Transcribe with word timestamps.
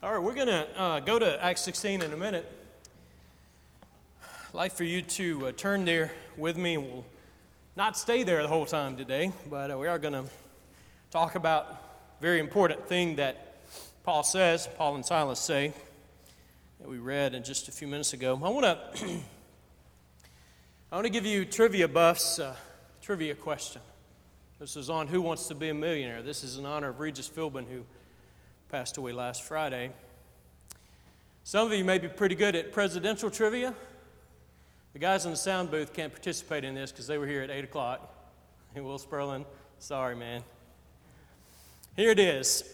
All 0.00 0.12
right, 0.12 0.22
we're 0.22 0.34
going 0.34 0.46
to 0.46 0.80
uh, 0.80 1.00
go 1.00 1.18
to 1.18 1.44
Acts 1.44 1.62
16 1.62 2.02
in 2.02 2.12
a 2.12 2.16
minute. 2.16 2.48
I'd 4.22 4.54
like 4.54 4.70
for 4.70 4.84
you 4.84 5.02
to 5.02 5.48
uh, 5.48 5.52
turn 5.56 5.84
there 5.84 6.12
with 6.36 6.56
me. 6.56 6.76
We'll 6.76 7.04
not 7.74 7.98
stay 7.98 8.22
there 8.22 8.40
the 8.40 8.46
whole 8.46 8.64
time 8.64 8.96
today, 8.96 9.32
but 9.50 9.72
uh, 9.72 9.76
we 9.76 9.88
are 9.88 9.98
going 9.98 10.12
to 10.12 10.26
talk 11.10 11.34
about 11.34 11.66
a 11.66 12.22
very 12.22 12.38
important 12.38 12.86
thing 12.86 13.16
that 13.16 13.56
Paul 14.04 14.22
says, 14.22 14.68
Paul 14.78 14.94
and 14.94 15.04
Silas 15.04 15.40
say, 15.40 15.72
that 16.78 16.88
we 16.88 16.98
read 16.98 17.34
in 17.34 17.42
just 17.42 17.66
a 17.66 17.72
few 17.72 17.88
minutes 17.88 18.12
ago. 18.12 18.40
I 18.40 18.50
want 18.50 18.66
to 18.94 19.04
I 20.92 20.94
want 20.94 21.06
to 21.06 21.12
give 21.12 21.26
you 21.26 21.44
trivia 21.44 21.88
buffs 21.88 22.38
uh, 22.38 22.54
trivia 23.02 23.34
question. 23.34 23.82
This 24.60 24.76
is 24.76 24.90
on 24.90 25.08
Who 25.08 25.20
Wants 25.22 25.48
to 25.48 25.56
Be 25.56 25.70
a 25.70 25.74
Millionaire. 25.74 26.22
This 26.22 26.44
is 26.44 26.56
in 26.56 26.66
honor 26.66 26.90
of 26.90 27.00
Regis 27.00 27.28
Philbin, 27.28 27.66
who 27.68 27.82
passed 28.68 28.98
away 28.98 29.12
last 29.12 29.44
Friday. 29.44 29.90
Some 31.42 31.66
of 31.66 31.72
you 31.72 31.84
may 31.84 31.98
be 31.98 32.08
pretty 32.08 32.34
good 32.34 32.54
at 32.54 32.70
presidential 32.70 33.30
trivia. 33.30 33.74
The 34.92 34.98
guys 34.98 35.24
in 35.24 35.30
the 35.30 35.38
sound 35.38 35.70
booth 35.70 35.94
can't 35.94 36.12
participate 36.12 36.64
in 36.64 36.74
this 36.74 36.92
because 36.92 37.06
they 37.06 37.16
were 37.16 37.26
here 37.26 37.42
at 37.42 37.50
8 37.50 37.64
o'clock. 37.64 38.14
Hey, 38.74 38.82
Will 38.82 38.98
Sperlin, 38.98 39.46
sorry, 39.78 40.14
man. 40.14 40.42
Here 41.96 42.10
it 42.10 42.18
is. 42.18 42.64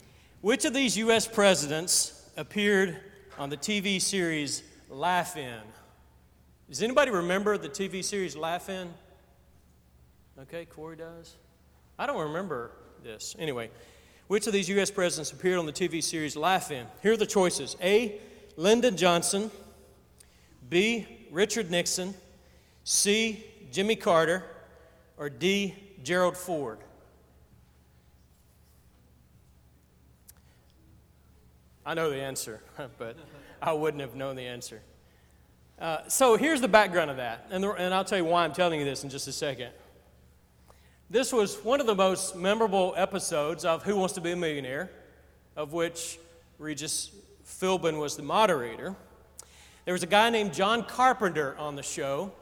Which 0.40 0.64
of 0.64 0.72
these 0.72 0.96
U.S. 0.96 1.28
presidents 1.28 2.26
appeared 2.38 2.96
on 3.38 3.50
the 3.50 3.58
TV 3.58 4.00
series 4.00 4.62
Laugh-In? 4.88 5.60
Does 6.70 6.82
anybody 6.82 7.10
remember 7.10 7.58
the 7.58 7.68
TV 7.68 8.02
series 8.02 8.34
Laugh-In? 8.34 8.94
Okay, 10.40 10.64
Corey 10.64 10.96
does. 10.96 11.36
I 11.98 12.06
don't 12.06 12.28
remember 12.28 12.70
this. 13.04 13.36
Anyway, 13.38 13.70
which 14.32 14.46
of 14.46 14.54
these 14.54 14.70
U.S. 14.70 14.90
presidents 14.90 15.30
appeared 15.30 15.58
on 15.58 15.66
the 15.66 15.72
TV 15.74 16.02
series 16.02 16.36
Laugh-In? 16.36 16.86
Here 17.02 17.12
are 17.12 17.18
the 17.18 17.26
choices 17.26 17.76
A. 17.82 18.18
Lyndon 18.56 18.96
Johnson, 18.96 19.50
B. 20.70 21.06
Richard 21.30 21.70
Nixon, 21.70 22.14
C. 22.82 23.44
Jimmy 23.70 23.94
Carter, 23.94 24.42
or 25.18 25.28
D. 25.28 25.74
Gerald 26.02 26.38
Ford? 26.38 26.78
I 31.84 31.92
know 31.92 32.08
the 32.08 32.22
answer, 32.22 32.62
but 32.98 33.18
I 33.60 33.74
wouldn't 33.74 34.00
have 34.00 34.14
known 34.14 34.36
the 34.36 34.46
answer. 34.46 34.80
Uh, 35.78 36.08
so 36.08 36.38
here's 36.38 36.62
the 36.62 36.68
background 36.68 37.10
of 37.10 37.18
that, 37.18 37.48
and, 37.50 37.62
the, 37.62 37.72
and 37.72 37.92
I'll 37.92 38.02
tell 38.02 38.16
you 38.16 38.24
why 38.24 38.44
I'm 38.44 38.54
telling 38.54 38.80
you 38.80 38.86
this 38.86 39.04
in 39.04 39.10
just 39.10 39.28
a 39.28 39.32
second. 39.32 39.72
This 41.12 41.30
was 41.30 41.62
one 41.62 41.78
of 41.78 41.86
the 41.86 41.94
most 41.94 42.36
memorable 42.36 42.94
episodes 42.96 43.66
of 43.66 43.82
Who 43.82 43.96
Wants 43.96 44.14
to 44.14 44.22
Be 44.22 44.30
a 44.30 44.36
Millionaire, 44.36 44.90
of 45.56 45.74
which 45.74 46.18
Regis 46.58 47.10
Philbin 47.46 47.98
was 47.98 48.16
the 48.16 48.22
moderator. 48.22 48.96
There 49.84 49.92
was 49.92 50.02
a 50.02 50.06
guy 50.06 50.30
named 50.30 50.54
John 50.54 50.82
Carpenter 50.82 51.54
on 51.58 51.76
the 51.76 51.82
show. 51.82 52.32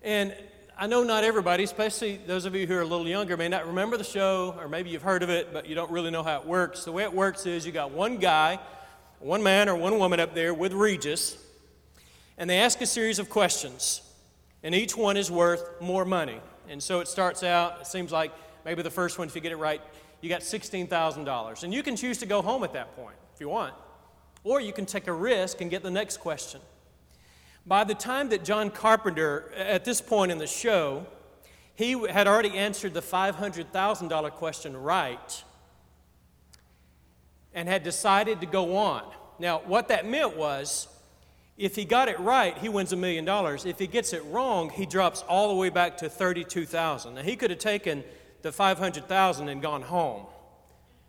And 0.00 0.34
I 0.78 0.86
know 0.86 1.04
not 1.04 1.24
everybody, 1.24 1.64
especially 1.64 2.16
those 2.26 2.46
of 2.46 2.54
you 2.54 2.66
who 2.66 2.74
are 2.74 2.80
a 2.80 2.86
little 2.86 3.06
younger, 3.06 3.36
may 3.36 3.48
not 3.48 3.66
remember 3.66 3.98
the 3.98 4.04
show, 4.04 4.54
or 4.58 4.66
maybe 4.66 4.88
you've 4.88 5.02
heard 5.02 5.22
of 5.22 5.28
it, 5.28 5.52
but 5.52 5.66
you 5.66 5.74
don't 5.74 5.90
really 5.90 6.10
know 6.10 6.22
how 6.22 6.40
it 6.40 6.46
works. 6.46 6.86
The 6.86 6.92
way 6.92 7.02
it 7.02 7.12
works 7.12 7.44
is 7.44 7.66
you 7.66 7.72
got 7.72 7.90
one 7.90 8.16
guy, 8.16 8.58
one 9.18 9.42
man 9.42 9.68
or 9.68 9.76
one 9.76 9.98
woman 9.98 10.20
up 10.20 10.34
there 10.34 10.54
with 10.54 10.72
Regis, 10.72 11.36
and 12.38 12.48
they 12.48 12.60
ask 12.60 12.80
a 12.80 12.86
series 12.86 13.18
of 13.18 13.28
questions, 13.28 14.00
and 14.62 14.74
each 14.74 14.96
one 14.96 15.18
is 15.18 15.30
worth 15.30 15.82
more 15.82 16.06
money. 16.06 16.40
And 16.68 16.82
so 16.82 17.00
it 17.00 17.08
starts 17.08 17.42
out, 17.42 17.80
it 17.80 17.86
seems 17.86 18.12
like 18.12 18.32
maybe 18.64 18.82
the 18.82 18.90
first 18.90 19.18
one, 19.18 19.28
if 19.28 19.34
you 19.34 19.40
get 19.40 19.52
it 19.52 19.56
right, 19.56 19.80
you 20.20 20.28
got 20.28 20.40
$16,000. 20.40 21.62
And 21.62 21.72
you 21.72 21.82
can 21.82 21.96
choose 21.96 22.18
to 22.18 22.26
go 22.26 22.42
home 22.42 22.64
at 22.64 22.72
that 22.72 22.96
point 22.96 23.16
if 23.34 23.40
you 23.40 23.48
want. 23.48 23.74
Or 24.44 24.60
you 24.60 24.72
can 24.72 24.86
take 24.86 25.06
a 25.06 25.12
risk 25.12 25.60
and 25.60 25.70
get 25.70 25.82
the 25.82 25.90
next 25.90 26.18
question. 26.18 26.60
By 27.66 27.84
the 27.84 27.94
time 27.94 28.28
that 28.28 28.44
John 28.44 28.70
Carpenter, 28.70 29.52
at 29.56 29.84
this 29.84 30.00
point 30.00 30.30
in 30.30 30.38
the 30.38 30.46
show, 30.46 31.06
he 31.74 31.92
had 32.08 32.26
already 32.26 32.56
answered 32.56 32.94
the 32.94 33.02
$500,000 33.02 34.30
question 34.32 34.76
right 34.76 35.44
and 37.52 37.68
had 37.68 37.82
decided 37.82 38.40
to 38.40 38.46
go 38.46 38.76
on. 38.76 39.02
Now, 39.38 39.62
what 39.66 39.88
that 39.88 40.06
meant 40.06 40.36
was 40.36 40.88
if 41.58 41.74
he 41.74 41.84
got 41.84 42.08
it 42.08 42.20
right, 42.20 42.56
he 42.58 42.68
wins 42.68 42.92
a 42.92 42.96
million 42.96 43.24
dollars. 43.24 43.64
If 43.64 43.78
he 43.78 43.86
gets 43.86 44.12
it 44.12 44.22
wrong, 44.26 44.68
he 44.68 44.84
drops 44.84 45.22
all 45.22 45.48
the 45.48 45.54
way 45.54 45.70
back 45.70 45.96
to 45.98 46.08
32,000. 46.08 47.14
Now 47.14 47.22
he 47.22 47.34
could 47.36 47.50
have 47.50 47.58
taken 47.58 48.04
the 48.42 48.52
500,000 48.52 49.48
and 49.48 49.62
gone 49.62 49.82
home, 49.82 50.26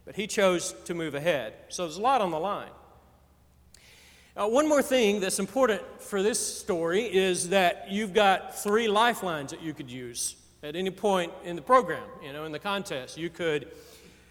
but 0.05 0.15
he 0.15 0.25
chose 0.25 0.73
to 0.85 0.93
move 0.93 1.15
ahead. 1.15 1.53
So 1.67 1.83
there's 1.83 1.97
a 1.97 2.01
lot 2.01 2.21
on 2.21 2.31
the 2.31 2.39
line. 2.39 2.69
Uh, 4.37 4.47
one 4.47 4.69
more 4.69 4.83
thing 4.83 5.19
that's 5.19 5.39
important 5.39 5.81
for 5.99 6.21
this 6.21 6.39
story 6.39 7.03
is 7.03 7.49
that 7.49 7.87
you've 7.89 8.13
got 8.13 8.57
three 8.57 8.87
lifelines 8.87 9.51
that 9.51 9.61
you 9.61 9.73
could 9.73 9.89
use 9.89 10.35
at 10.63 10.75
any 10.75 10.91
point 10.91 11.33
in 11.43 11.55
the 11.55 11.61
program, 11.61 12.03
you 12.23 12.31
know, 12.31 12.45
in 12.45 12.51
the 12.51 12.59
contest. 12.59 13.17
You 13.17 13.29
could, 13.29 13.71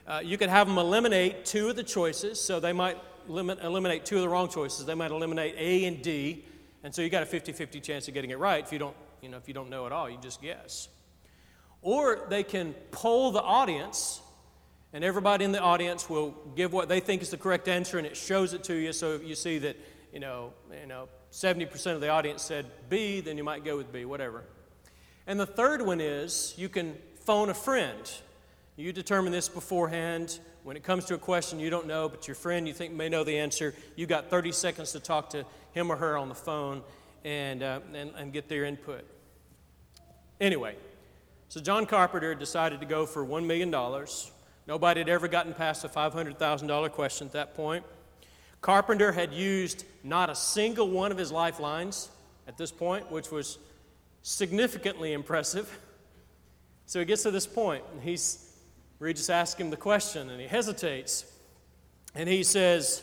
uh, 0.07 0.21
you 0.25 0.39
could 0.39 0.49
have 0.49 0.69
them 0.69 0.79
eliminate 0.79 1.45
two 1.45 1.69
of 1.69 1.77
the 1.77 1.83
choices, 1.83 2.41
so 2.41 2.61
they 2.61 2.73
might 2.73 2.99
limit, 3.29 3.61
eliminate 3.63 4.05
two 4.05 4.17
of 4.17 4.23
the 4.23 4.29
wrong 4.29 4.49
choices. 4.49 4.87
They 4.87 4.95
might 4.95 5.11
eliminate 5.11 5.55
A 5.59 5.85
and 5.85 6.03
D, 6.03 6.45
and 6.83 6.95
so 6.95 7.03
you 7.03 7.09
got 7.09 7.23
a 7.23 7.27
50-50 7.27 7.83
chance 7.83 8.09
of 8.09 8.15
getting 8.15 8.31
it 8.31 8.39
right. 8.39 8.65
If 8.65 8.73
you 8.73 8.79
don't, 8.79 8.97
you 9.21 9.29
know, 9.29 9.37
if 9.37 9.49
you 9.49 9.55
don't 9.55 9.71
know 9.71 9.87
at 9.87 9.93
all, 9.93 10.09
you 10.09 10.19
just 10.21 10.41
guess. 10.41 10.89
Or 11.83 12.27
they 12.29 12.43
can 12.43 12.75
poll 12.91 13.31
the 13.33 13.43
audience, 13.43 14.21
and 14.93 15.05
everybody 15.05 15.45
in 15.45 15.53
the 15.53 15.61
audience 15.61 16.09
will 16.09 16.35
give 16.55 16.73
what 16.73 16.89
they 16.89 17.01
think 17.01 17.23
is 17.23 17.31
the 17.31 17.37
correct 17.37 17.69
answer, 17.69 17.99
and 17.99 18.07
it 18.07 18.17
shows 18.17 18.53
it 18.53 18.65
to 18.65 18.75
you. 18.75 18.93
So 18.93 19.21
you 19.23 19.35
see 19.35 19.59
that, 19.59 19.77
you 20.13 20.21
know, 20.21 20.53
you 20.81 20.87
know, 20.87 21.09
70% 21.33 21.95
of 21.95 22.01
the 22.01 22.09
audience 22.09 22.43
said 22.43 22.67
B, 22.89 23.21
then 23.21 23.37
you 23.37 23.45
might 23.45 23.65
go 23.65 23.77
with 23.77 23.93
B, 23.93 24.05
whatever. 24.05 24.45
And 25.27 25.39
the 25.39 25.47
third 25.47 25.83
one 25.83 26.01
is 26.01 26.55
you 26.57 26.69
can 26.69 26.97
phone 27.25 27.51
a 27.51 27.55
friend. 27.55 28.11
You 28.77 28.93
determine 28.93 29.33
this 29.33 29.49
beforehand. 29.49 30.39
When 30.63 30.77
it 30.77 30.83
comes 30.83 31.07
to 31.07 31.15
a 31.15 31.19
question 31.19 31.59
you 31.59 31.71
don't 31.71 31.87
know, 31.87 32.11
but 32.11 32.29
your 32.29 32.35
friend 32.35 32.69
you 32.69 32.75
think 32.75 32.93
may 32.93 33.09
know 33.09 33.25
the 33.25 33.39
answer, 33.39 33.75
you 33.95 34.07
got 34.07 34.29
30 34.29 34.53
seconds 34.53 34.93
to 34.93 35.01
talk 35.01 35.31
to 35.31 35.47
him 35.73 35.91
or 35.91 35.97
her 35.97 36.19
on 36.19 36.29
the 36.29 36.35
phone 36.35 36.83
and, 37.25 37.63
uh, 37.63 37.81
and, 37.95 38.11
and 38.17 38.33
get 38.35 38.49
their 38.51 38.65
input. 38.65 39.05
Anyway, 40.43 40.77
so 41.49 41.59
John 41.61 41.87
Carpenter 41.87 42.35
decided 42.35 42.81
to 42.81 42.87
go 42.87 43.07
for 43.07 43.25
$1 43.25 43.47
million. 43.47 43.71
Nobody 44.67 45.01
had 45.01 45.09
ever 45.09 45.27
gotten 45.27 45.55
past 45.55 45.85
a 45.85 45.89
$500,000 45.89 46.93
question 46.93 47.29
at 47.29 47.33
that 47.33 47.55
point. 47.55 47.83
Carpenter 48.61 49.13
had 49.13 49.33
used 49.33 49.85
not 50.05 50.29
a 50.29 50.35
single 50.35 50.91
one 50.91 51.11
of 51.13 51.17
his 51.17 51.33
lifelines 51.33 52.11
at 52.47 52.59
this 52.59 52.73
point, 52.73 53.11
which 53.11 53.31
was 53.31 53.59
significantly 54.23 55.15
impressive. 55.15 55.79
So 56.85 56.99
he 56.99 57.07
gets 57.07 57.23
to 57.23 57.31
this 57.31 57.47
point, 57.47 57.83
and 57.95 58.03
he's 58.03 58.46
Regis 58.99 59.29
asks 59.29 59.61
him 59.61 59.71
the 59.71 59.77
question, 59.77 60.31
and 60.31 60.41
he 60.41 60.47
hesitates. 60.47 61.25
And 62.15 62.29
he 62.29 62.43
says, 62.43 63.03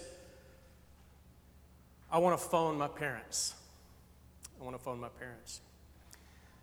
I 2.12 2.18
want 2.18 2.40
to 2.40 2.44
phone 2.44 2.78
my 2.78 2.88
parents. 2.88 3.54
I 4.60 4.64
want 4.64 4.76
to 4.76 4.84
phone 4.84 5.00
my 5.00 5.10
parents. 5.10 5.62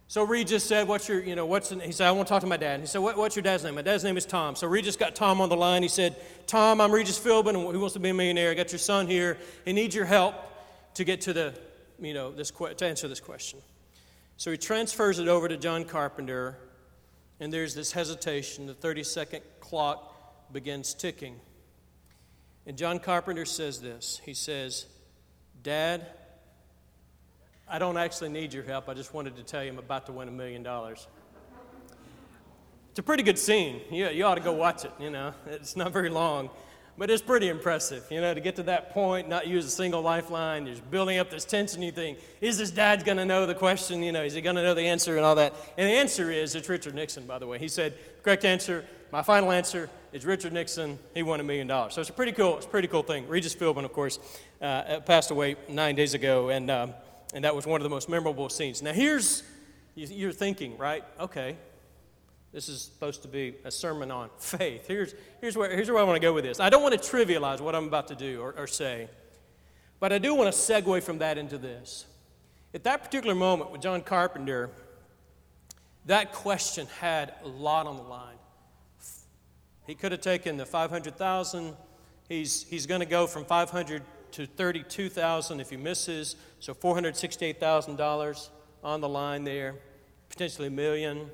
So 0.09 0.25
Regis 0.25 0.65
said, 0.65 0.89
What's 0.89 1.09
your, 1.09 1.23
you 1.23 1.37
know, 1.37 1.47
what's, 1.47 1.71
he 1.71 1.93
said, 1.93 2.09
I 2.09 2.11
want 2.11 2.27
to 2.27 2.35
talk 2.35 2.41
to 2.41 2.47
my 2.49 2.57
dad. 2.57 2.75
And 2.75 2.83
he 2.83 2.89
said, 2.89 2.99
what, 2.99 3.17
What's 3.17 3.37
your 3.37 3.45
dad's 3.45 3.63
name? 3.63 3.77
My 3.77 3.83
dad's 3.83 4.03
name 4.03 4.17
is 4.17 4.27
Tom. 4.27 4.57
So 4.57 4.67
Regis 4.67 4.97
got 4.97 5.15
Tom 5.15 5.41
on 5.41 5.49
the 5.49 5.57
line. 5.57 5.83
He 5.83 5.89
said, 5.89 6.17
Tom, 6.49 6.81
I'm 6.81 6.91
Regis 6.91 7.17
Philbin, 7.17 7.51
and 7.51 7.59
who 7.59 7.79
wants 7.79 7.93
to 7.93 8.01
be 8.01 8.09
a 8.09 8.15
millionaire. 8.15 8.51
I 8.51 8.55
got 8.55 8.73
your 8.73 8.81
son 8.81 9.07
here. 9.07 9.39
He 9.65 9.73
needs 9.73 9.95
your 9.95 10.07
help 10.07 10.35
to 10.95 11.05
get 11.05 11.21
to 11.23 11.33
the, 11.33 11.55
you 12.01 12.12
know, 12.12 12.33
this, 12.33 12.51
to 12.51 12.85
answer 12.85 13.07
this 13.07 13.21
question. 13.21 13.61
So 14.37 14.51
he 14.51 14.57
transfers 14.57 15.21
it 15.21 15.29
over 15.29 15.47
to 15.47 15.57
John 15.57 15.85
Carpenter, 15.85 16.57
and 17.41 17.53
there's 17.53 17.75
this 17.75 17.93
hesitation. 17.93 18.67
The 18.67 18.75
30 18.75 19.03
second 19.03 19.43
clock 19.59 20.53
begins 20.53 20.95
ticking. 20.95 21.37
And 22.67 22.76
John 22.76 22.99
Carpenter 22.99 23.47
says 23.47 23.81
this 23.81 24.20
He 24.25 24.35
says, 24.35 24.87
Dad, 25.62 26.06
I 27.69 27.79
don't 27.79 27.97
actually 27.97 28.29
need 28.29 28.53
your 28.53 28.64
help. 28.64 28.88
I 28.88 28.94
just 28.94 29.14
wanted 29.14 29.37
to 29.37 29.43
tell 29.43 29.64
you 29.64 29.70
I'm 29.70 29.79
about 29.79 30.06
to 30.06 30.12
win 30.12 30.29
a 30.29 30.32
million 30.32 30.62
dollars. 30.62 31.06
It's 32.91 32.99
a 32.99 33.03
pretty 33.03 33.23
good 33.23 33.38
scene. 33.38 33.81
You, 33.91 34.09
you 34.09 34.25
ought 34.25 34.35
to 34.35 34.41
go 34.41 34.53
watch 34.53 34.85
it, 34.85 34.93
you 34.99 35.11
know. 35.11 35.32
It's 35.47 35.76
not 35.76 35.93
very 35.93 36.11
long. 36.11 36.50
But 37.00 37.08
it's 37.08 37.23
pretty 37.23 37.49
impressive, 37.49 38.05
you 38.11 38.20
know, 38.20 38.35
to 38.35 38.41
get 38.43 38.56
to 38.56 38.62
that 38.64 38.93
point, 38.93 39.26
not 39.26 39.47
use 39.47 39.64
a 39.64 39.70
single 39.70 40.02
lifeline. 40.02 40.67
You're 40.67 40.76
building 40.91 41.17
up 41.17 41.31
this 41.31 41.47
tension. 41.47 41.81
You 41.81 41.93
think, 41.93 42.19
is 42.43 42.58
this 42.58 42.70
dad 42.70 43.06
going 43.06 43.17
to 43.17 43.25
know 43.25 43.47
the 43.47 43.55
question? 43.55 44.02
You 44.02 44.12
know, 44.12 44.23
is 44.23 44.35
he 44.35 44.43
going 44.43 44.56
to 44.56 44.62
know 44.62 44.75
the 44.75 44.82
answer 44.82 45.17
and 45.17 45.25
all 45.25 45.35
that? 45.37 45.55
And 45.79 45.88
the 45.88 45.94
answer 45.94 46.31
is, 46.31 46.55
it's 46.55 46.69
Richard 46.69 46.94
Nixon, 46.94 47.25
by 47.25 47.38
the 47.38 47.47
way. 47.47 47.58
He 47.58 47.69
said, 47.69 47.94
correct 48.23 48.44
answer, 48.44 48.85
my 49.12 49.23
final 49.23 49.50
answer 49.50 49.88
is 50.12 50.26
Richard 50.26 50.52
Nixon. 50.52 50.99
He 51.14 51.23
won 51.23 51.41
a 51.41 51.43
million 51.43 51.67
dollars. 51.67 51.94
So 51.94 52.02
it's 52.02 52.11
a 52.11 52.12
pretty 52.12 52.32
cool, 52.32 52.58
it's 52.58 52.67
a 52.67 52.69
pretty 52.69 52.87
cool 52.87 53.02
thing. 53.02 53.26
Regis 53.29 53.55
Philbin, 53.55 53.87
of 53.87 53.94
course, 53.94 54.19
uh, 54.61 55.00
passed 55.00 55.31
away 55.31 55.56
nine 55.70 55.94
days 55.94 56.12
ago, 56.12 56.50
and, 56.50 56.70
um, 56.70 56.93
and 57.32 57.44
that 57.44 57.56
was 57.56 57.67
one 57.67 57.81
of 57.81 57.82
the 57.82 57.88
most 57.88 58.11
memorable 58.11 58.50
scenes. 58.50 58.82
Now, 58.82 58.93
here's, 58.93 59.43
you're 59.94 60.32
thinking, 60.32 60.76
right? 60.76 61.02
Okay, 61.19 61.56
This 62.52 62.69
is 62.69 62.82
supposed 62.82 63.23
to 63.23 63.29
be 63.29 63.55
a 63.64 63.70
sermon 63.70 64.11
on 64.11 64.29
faith. 64.38 64.87
Here's, 64.88 65.14
here's, 65.41 65.56
where, 65.56 65.70
here's 65.70 65.88
where 65.91 66.00
I 66.00 66.02
want 66.02 66.17
to 66.17 66.20
go 66.20 66.32
with 66.32 66.44
this. 66.44 66.61
I 66.61 66.69
don't 66.69 66.82
want 66.82 67.00
to 67.00 67.11
trivialize 67.11 67.61
what 67.61 67.75
I'm 67.75 67.87
about 67.87 68.08
to 68.08 68.14
do 68.14 68.41
or, 68.41 68.52
or 68.56 68.67
say, 68.67 69.08
but 70.00 70.12
I 70.12 70.19
do 70.19 70.35
want 70.35 70.52
to 70.52 70.58
segue 70.58 71.02
from 71.02 71.19
that 71.19 71.38
into 71.38 71.58
this. 71.58 72.06
At 72.73 72.85
that 72.85 73.02
particular 73.02 73.35
moment 73.35 73.70
with 73.70 73.81
John 73.81 74.00
Carpenter, 74.00 74.70
that 76.06 76.32
question 76.32 76.87
had 76.99 77.35
a 77.44 77.49
lot 77.49 77.87
on 77.87 77.97
the 77.97 78.02
line. 78.02 78.37
He 79.87 79.94
could 79.94 80.12
have 80.12 80.20
taken 80.20 80.56
the 80.56 80.67
500,000. 80.67 81.76
He's, 82.29 82.62
he's 82.62 82.87
going 82.87 83.00
to 83.00 83.06
go 83.06 83.26
from 83.26 83.44
500 83.44 84.02
to 84.32 84.47
32,000 84.47 85.61
if 85.61 85.70
he 85.70 85.76
misses, 85.76 86.37
so 86.61 86.73
$468,000 86.75 88.50
on 88.85 89.00
the 89.00 89.08
line 89.08 89.44
there, 89.44 89.75
potentially 90.29 90.69
a 90.69 90.70
million. 90.70 91.29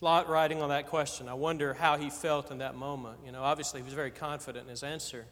Lot 0.00 0.28
riding 0.28 0.60
on 0.60 0.68
that 0.68 0.88
question. 0.88 1.28
I 1.28 1.34
wonder 1.34 1.72
how 1.72 1.96
he 1.96 2.10
felt 2.10 2.50
in 2.50 2.58
that 2.58 2.74
moment. 2.74 3.18
You 3.24 3.32
know, 3.32 3.42
obviously 3.42 3.80
he 3.80 3.84
was 3.84 3.94
very 3.94 4.10
confident 4.10 4.64
in 4.64 4.70
his 4.70 4.82
answer. 4.82 5.24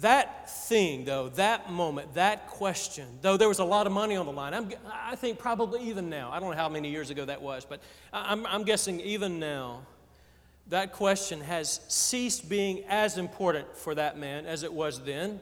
That 0.00 0.48
thing, 0.48 1.04
though, 1.04 1.28
that 1.30 1.70
moment, 1.70 2.14
that 2.14 2.48
question, 2.48 3.18
though 3.20 3.36
there 3.36 3.48
was 3.48 3.58
a 3.58 3.64
lot 3.64 3.86
of 3.86 3.92
money 3.92 4.14
on 4.14 4.26
the 4.26 4.32
line, 4.32 4.54
I'm, 4.54 4.72
i 4.92 5.16
think 5.16 5.38
probably 5.38 5.88
even 5.88 6.08
now, 6.08 6.30
I 6.30 6.38
don't 6.38 6.50
know 6.50 6.56
how 6.56 6.68
many 6.68 6.88
years 6.88 7.10
ago 7.10 7.24
that 7.24 7.42
was, 7.42 7.64
but 7.64 7.80
I'm, 8.12 8.46
I'm 8.46 8.62
guessing 8.62 9.00
even 9.00 9.40
now, 9.40 9.80
that 10.68 10.92
question 10.92 11.40
has 11.40 11.80
ceased 11.88 12.48
being 12.48 12.84
as 12.88 13.18
important 13.18 13.76
for 13.76 13.94
that 13.94 14.18
man 14.18 14.46
as 14.46 14.62
it 14.62 14.72
was 14.72 15.02
then. 15.02 15.40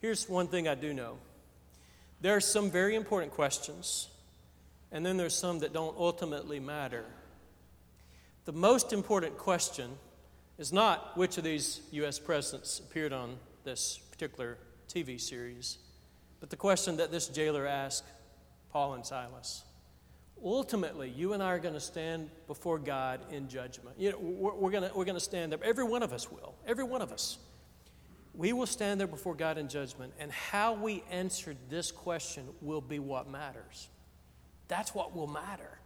Here's 0.00 0.28
one 0.28 0.48
thing 0.48 0.66
I 0.66 0.74
do 0.74 0.92
know 0.92 1.18
there 2.20 2.34
are 2.34 2.40
some 2.40 2.70
very 2.70 2.96
important 2.96 3.32
questions, 3.32 4.08
and 4.92 5.04
then 5.04 5.16
there's 5.16 5.34
some 5.34 5.60
that 5.60 5.72
don't 5.72 5.96
ultimately 5.96 6.60
matter. 6.60 7.04
The 8.44 8.52
most 8.52 8.92
important 8.92 9.36
question 9.38 9.90
is 10.58 10.72
not 10.72 11.16
which 11.16 11.38
of 11.38 11.44
these 11.44 11.80
U.S. 11.92 12.18
presidents 12.18 12.78
appeared 12.80 13.12
on 13.12 13.36
this 13.64 13.98
particular 14.10 14.58
TV 14.88 15.20
series, 15.20 15.78
but 16.40 16.50
the 16.50 16.56
question 16.56 16.96
that 16.96 17.10
this 17.10 17.28
jailer 17.28 17.66
asked 17.66 18.04
Paul 18.70 18.94
and 18.94 19.04
Silas 19.04 19.64
ultimately, 20.44 21.10
you 21.10 21.32
and 21.32 21.42
I 21.42 21.52
are 21.52 21.58
going 21.58 21.74
to 21.74 21.80
stand 21.80 22.30
before 22.46 22.78
God 22.78 23.20
in 23.30 23.48
judgment. 23.48 23.96
You 23.98 24.12
know, 24.12 24.18
we're, 24.18 24.54
we're 24.54 24.70
going 24.70 24.90
we're 24.94 25.04
to 25.04 25.20
stand 25.20 25.52
there. 25.52 25.58
Every 25.62 25.84
one 25.84 26.02
of 26.02 26.12
us 26.12 26.30
will. 26.30 26.54
Every 26.66 26.84
one 26.84 27.02
of 27.02 27.12
us. 27.12 27.38
We 28.34 28.52
will 28.52 28.66
stand 28.66 29.00
there 29.00 29.08
before 29.08 29.34
God 29.34 29.58
in 29.58 29.68
judgment, 29.68 30.12
and 30.20 30.30
how 30.30 30.74
we 30.74 31.02
answer 31.10 31.56
this 31.68 31.90
question 31.90 32.46
will 32.60 32.80
be 32.80 33.00
what 33.00 33.28
matters. 33.28 33.88
That's 34.68 34.94
what 34.94 35.16
will 35.16 35.26
matter. 35.26 35.78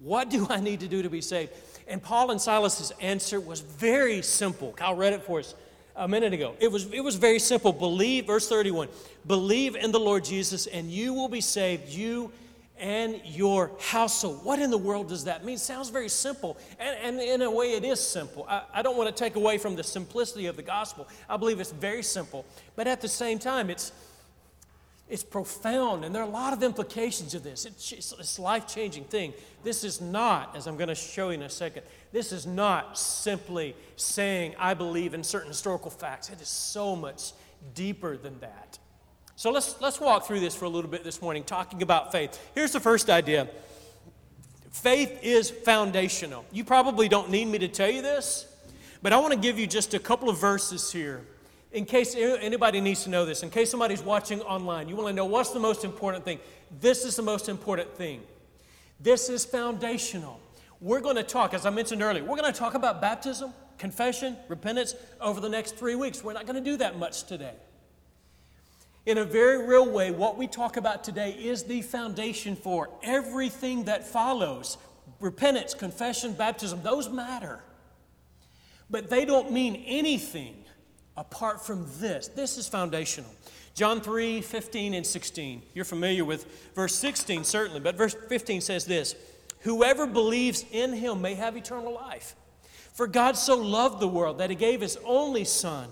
What 0.00 0.30
do 0.30 0.46
I 0.50 0.60
need 0.60 0.80
to 0.80 0.88
do 0.88 1.02
to 1.02 1.10
be 1.10 1.20
saved? 1.20 1.52
And 1.86 2.02
Paul 2.02 2.30
and 2.30 2.40
Silas's 2.40 2.92
answer 3.00 3.40
was 3.40 3.60
very 3.60 4.22
simple. 4.22 4.72
Kyle 4.72 4.96
read 4.96 5.12
it 5.12 5.22
for 5.22 5.38
us 5.38 5.54
a 5.94 6.08
minute 6.08 6.32
ago. 6.32 6.54
It 6.58 6.72
was, 6.72 6.86
it 6.86 7.00
was 7.00 7.16
very 7.16 7.38
simple. 7.38 7.72
Believe, 7.72 8.26
verse 8.26 8.48
31, 8.48 8.88
believe 9.26 9.76
in 9.76 9.92
the 9.92 10.00
Lord 10.00 10.24
Jesus, 10.24 10.66
and 10.66 10.90
you 10.90 11.12
will 11.12 11.28
be 11.28 11.40
saved, 11.40 11.88
you 11.88 12.32
and 12.78 13.20
your 13.24 13.70
household. 13.78 14.44
What 14.44 14.58
in 14.58 14.70
the 14.70 14.78
world 14.78 15.08
does 15.08 15.24
that 15.24 15.44
mean? 15.44 15.58
Sounds 15.58 15.90
very 15.90 16.08
simple, 16.08 16.56
and, 16.80 16.96
and 16.98 17.20
in 17.20 17.42
a 17.42 17.50
way, 17.50 17.74
it 17.74 17.84
is 17.84 18.00
simple. 18.00 18.46
I, 18.48 18.62
I 18.74 18.82
don't 18.82 18.96
want 18.96 19.14
to 19.14 19.24
take 19.24 19.36
away 19.36 19.58
from 19.58 19.76
the 19.76 19.84
simplicity 19.84 20.46
of 20.46 20.56
the 20.56 20.62
gospel. 20.62 21.06
I 21.28 21.36
believe 21.36 21.60
it's 21.60 21.70
very 21.70 22.02
simple, 22.02 22.44
but 22.74 22.86
at 22.88 23.00
the 23.00 23.08
same 23.08 23.38
time, 23.38 23.70
it's 23.70 23.92
it's 25.12 25.22
profound, 25.22 26.06
and 26.06 26.14
there 26.14 26.22
are 26.22 26.26
a 26.26 26.30
lot 26.30 26.54
of 26.54 26.62
implications 26.62 27.34
of 27.34 27.42
this. 27.42 27.66
It's, 27.66 27.92
it's 27.92 28.38
life 28.38 28.66
changing 28.66 29.04
thing. 29.04 29.34
This 29.62 29.84
is 29.84 30.00
not, 30.00 30.56
as 30.56 30.66
I'm 30.66 30.78
going 30.78 30.88
to 30.88 30.94
show 30.94 31.28
you 31.28 31.34
in 31.34 31.42
a 31.42 31.50
second, 31.50 31.82
this 32.12 32.32
is 32.32 32.46
not 32.46 32.96
simply 32.96 33.76
saying, 33.96 34.54
I 34.58 34.72
believe 34.72 35.12
in 35.12 35.22
certain 35.22 35.48
historical 35.48 35.90
facts. 35.90 36.30
It 36.30 36.40
is 36.40 36.48
so 36.48 36.96
much 36.96 37.32
deeper 37.74 38.16
than 38.16 38.40
that. 38.40 38.78
So 39.36 39.50
let's, 39.50 39.78
let's 39.82 40.00
walk 40.00 40.26
through 40.26 40.40
this 40.40 40.54
for 40.54 40.64
a 40.64 40.70
little 40.70 40.90
bit 40.90 41.04
this 41.04 41.20
morning, 41.20 41.44
talking 41.44 41.82
about 41.82 42.10
faith. 42.10 42.40
Here's 42.54 42.72
the 42.72 42.80
first 42.80 43.10
idea 43.10 43.48
faith 44.70 45.18
is 45.22 45.50
foundational. 45.50 46.46
You 46.50 46.64
probably 46.64 47.10
don't 47.10 47.28
need 47.28 47.48
me 47.48 47.58
to 47.58 47.68
tell 47.68 47.90
you 47.90 48.00
this, 48.00 48.46
but 49.02 49.12
I 49.12 49.18
want 49.18 49.34
to 49.34 49.38
give 49.38 49.58
you 49.58 49.66
just 49.66 49.92
a 49.92 49.98
couple 49.98 50.30
of 50.30 50.40
verses 50.40 50.90
here 50.90 51.26
in 51.72 51.86
case 51.86 52.14
anybody 52.14 52.80
needs 52.80 53.04
to 53.04 53.10
know 53.10 53.24
this, 53.24 53.42
in 53.42 53.50
case 53.50 53.70
somebody's 53.70 54.02
watching 54.02 54.42
online, 54.42 54.88
you 54.88 54.96
want 54.96 55.08
to 55.08 55.14
know 55.14 55.24
what's 55.24 55.50
the 55.50 55.60
most 55.60 55.84
important 55.84 56.24
thing. 56.24 56.38
This 56.80 57.04
is 57.04 57.16
the 57.16 57.22
most 57.22 57.48
important 57.48 57.94
thing. 57.96 58.20
This 59.00 59.28
is 59.28 59.44
foundational. 59.44 60.38
We're 60.80 61.00
going 61.00 61.16
to 61.16 61.22
talk, 61.22 61.54
as 61.54 61.64
I 61.64 61.70
mentioned 61.70 62.02
earlier, 62.02 62.24
we're 62.24 62.36
going 62.36 62.52
to 62.52 62.58
talk 62.58 62.74
about 62.74 63.00
baptism, 63.00 63.52
confession, 63.78 64.36
repentance 64.48 64.94
over 65.20 65.40
the 65.40 65.48
next 65.48 65.76
three 65.76 65.94
weeks. 65.94 66.22
We're 66.22 66.34
not 66.34 66.46
going 66.46 66.62
to 66.62 66.70
do 66.70 66.76
that 66.76 66.98
much 66.98 67.24
today. 67.24 67.54
In 69.06 69.18
a 69.18 69.24
very 69.24 69.66
real 69.66 69.90
way, 69.90 70.10
what 70.10 70.36
we 70.36 70.46
talk 70.46 70.76
about 70.76 71.02
today 71.02 71.32
is 71.32 71.64
the 71.64 71.82
foundation 71.82 72.54
for 72.54 72.90
everything 73.02 73.84
that 73.84 74.06
follows. 74.06 74.76
Repentance, 75.20 75.74
confession, 75.74 76.34
baptism, 76.34 76.82
those 76.82 77.08
matter. 77.08 77.60
But 78.90 79.08
they 79.08 79.24
don't 79.24 79.50
mean 79.50 79.82
anything 79.86 80.61
apart 81.16 81.64
from 81.64 81.86
this. 81.98 82.28
This 82.28 82.58
is 82.58 82.68
foundational. 82.68 83.30
John 83.74 84.00
3 84.00 84.40
15 84.40 84.94
and 84.94 85.06
16. 85.06 85.62
You're 85.74 85.84
familiar 85.84 86.24
with 86.24 86.72
verse 86.74 86.94
16, 86.96 87.44
certainly, 87.44 87.80
but 87.80 87.96
verse 87.96 88.14
15 88.28 88.60
says 88.60 88.84
this 88.84 89.14
Whoever 89.60 90.06
believes 90.06 90.64
in 90.70 90.92
him 90.92 91.20
may 91.20 91.34
have 91.34 91.56
eternal 91.56 91.94
life. 91.94 92.34
For 92.92 93.06
God 93.06 93.36
so 93.36 93.56
loved 93.56 94.00
the 94.00 94.08
world 94.08 94.38
that 94.38 94.50
he 94.50 94.56
gave 94.56 94.80
his 94.80 94.98
only 95.04 95.44
Son 95.44 95.88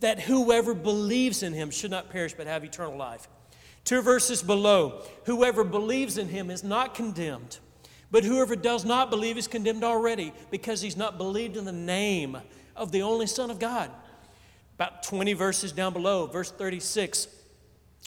that 0.00 0.20
whoever 0.20 0.74
believes 0.74 1.42
in 1.42 1.52
him 1.52 1.70
should 1.70 1.90
not 1.90 2.10
perish 2.10 2.34
but 2.34 2.46
have 2.46 2.64
eternal 2.64 2.96
life. 2.96 3.28
Two 3.84 4.02
verses 4.02 4.42
below, 4.42 5.02
whoever 5.24 5.64
believes 5.64 6.18
in 6.18 6.28
him 6.28 6.50
is 6.50 6.62
not 6.62 6.94
condemned, 6.94 7.58
but 8.10 8.24
whoever 8.24 8.56
does 8.56 8.84
not 8.84 9.10
believe 9.10 9.38
is 9.38 9.48
condemned 9.48 9.84
already 9.84 10.32
because 10.50 10.80
he's 10.80 10.96
not 10.96 11.18
believed 11.18 11.56
in 11.56 11.64
the 11.64 11.72
name 11.72 12.36
of 12.74 12.92
the 12.92 13.02
only 13.02 13.26
Son 13.26 13.50
of 13.50 13.58
God. 13.58 13.90
About 14.76 15.02
20 15.02 15.32
verses 15.32 15.72
down 15.72 15.92
below, 15.94 16.26
verse 16.26 16.50
36, 16.50 17.28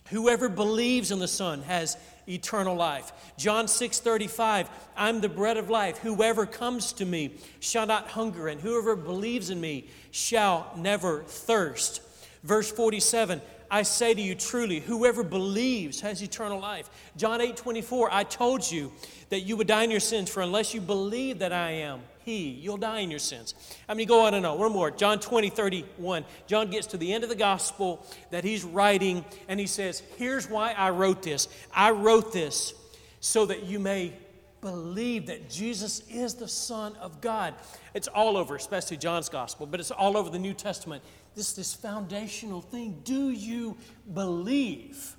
whoever 0.09 0.47
believes 0.47 1.11
in 1.11 1.17
the 1.19 1.27
Son 1.27 1.63
has 1.63 1.97
eternal 2.27 2.75
life. 2.75 3.11
John 3.37 3.67
6 3.67 3.99
35, 3.99 4.69
I'm 4.95 5.19
the 5.19 5.29
bread 5.29 5.57
of 5.57 5.71
life. 5.71 5.97
Whoever 5.97 6.45
comes 6.45 6.93
to 6.93 7.05
me 7.05 7.33
shall 7.59 7.87
not 7.87 8.09
hunger, 8.09 8.47
and 8.47 8.61
whoever 8.61 8.95
believes 8.95 9.49
in 9.49 9.59
me 9.59 9.87
shall 10.11 10.71
never 10.77 11.23
thirst. 11.23 12.01
Verse 12.43 12.71
47, 12.71 13.41
I 13.71 13.81
say 13.83 14.13
to 14.13 14.21
you 14.21 14.35
truly, 14.35 14.79
whoever 14.79 15.23
believes 15.23 16.01
has 16.01 16.21
eternal 16.21 16.59
life. 16.59 16.89
John 17.17 17.41
8 17.41 17.57
24, 17.57 18.09
I 18.11 18.23
told 18.23 18.69
you 18.69 18.91
that 19.29 19.41
you 19.41 19.57
would 19.57 19.67
die 19.67 19.83
in 19.83 19.91
your 19.91 19.99
sins, 19.99 20.29
for 20.29 20.41
unless 20.41 20.73
you 20.73 20.81
believe 20.81 21.39
that 21.39 21.53
I 21.53 21.71
am, 21.71 22.01
He, 22.29 22.49
you'll 22.49 22.77
die 22.77 22.99
in 22.99 23.09
your 23.09 23.19
sins. 23.19 23.55
I 23.87 23.95
mean, 23.95 24.07
go 24.07 24.27
on 24.27 24.35
and 24.35 24.45
on. 24.45 24.59
One 24.59 24.71
more. 24.71 24.91
John 24.91 25.19
20 25.19 25.49
31. 25.49 26.23
John 26.45 26.69
gets 26.69 26.85
to 26.87 26.97
the 26.97 27.11
end 27.11 27.23
of 27.23 27.29
the 27.31 27.35
gospel 27.35 28.05
that 28.29 28.43
he's 28.43 28.63
writing, 28.63 29.25
and 29.47 29.59
he 29.59 29.65
says, 29.65 30.03
Here's 30.15 30.47
why 30.47 30.73
I 30.73 30.91
wrote 30.91 31.23
this. 31.23 31.47
I 31.73 31.89
wrote 31.89 32.31
this 32.31 32.75
so 33.19 33.47
that 33.47 33.63
you 33.63 33.79
may 33.79 34.13
believe 34.61 35.25
that 35.25 35.49
Jesus 35.49 36.03
is 36.07 36.35
the 36.35 36.47
Son 36.47 36.95
of 36.97 37.19
God. 37.19 37.55
It's 37.95 38.07
all 38.07 38.37
over, 38.37 38.55
especially 38.55 38.97
John's 38.97 39.29
gospel, 39.29 39.65
but 39.65 39.79
it's 39.79 39.89
all 39.89 40.15
over 40.15 40.29
the 40.29 40.37
New 40.37 40.53
Testament. 40.53 41.01
This 41.33 41.53
this 41.53 41.73
foundational 41.73 42.61
thing. 42.61 43.01
Do 43.03 43.31
you 43.31 43.75
believe? 44.13 45.15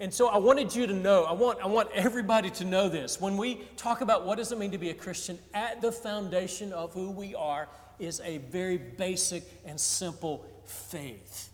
And 0.00 0.14
so 0.14 0.28
I 0.28 0.38
wanted 0.38 0.74
you 0.74 0.86
to 0.86 0.92
know, 0.92 1.24
I 1.24 1.32
want, 1.32 1.58
I 1.60 1.66
want 1.66 1.90
everybody 1.92 2.50
to 2.50 2.64
know 2.64 2.88
this. 2.88 3.20
When 3.20 3.36
we 3.36 3.62
talk 3.76 4.00
about 4.00 4.24
what 4.24 4.38
does 4.38 4.52
it 4.52 4.58
mean 4.58 4.70
to 4.70 4.78
be 4.78 4.90
a 4.90 4.94
Christian, 4.94 5.38
at 5.52 5.80
the 5.80 5.90
foundation 5.90 6.72
of 6.72 6.92
who 6.92 7.10
we 7.10 7.34
are 7.34 7.68
is 7.98 8.20
a 8.24 8.38
very 8.38 8.76
basic 8.76 9.42
and 9.64 9.78
simple 9.78 10.46
faith. 10.64 11.50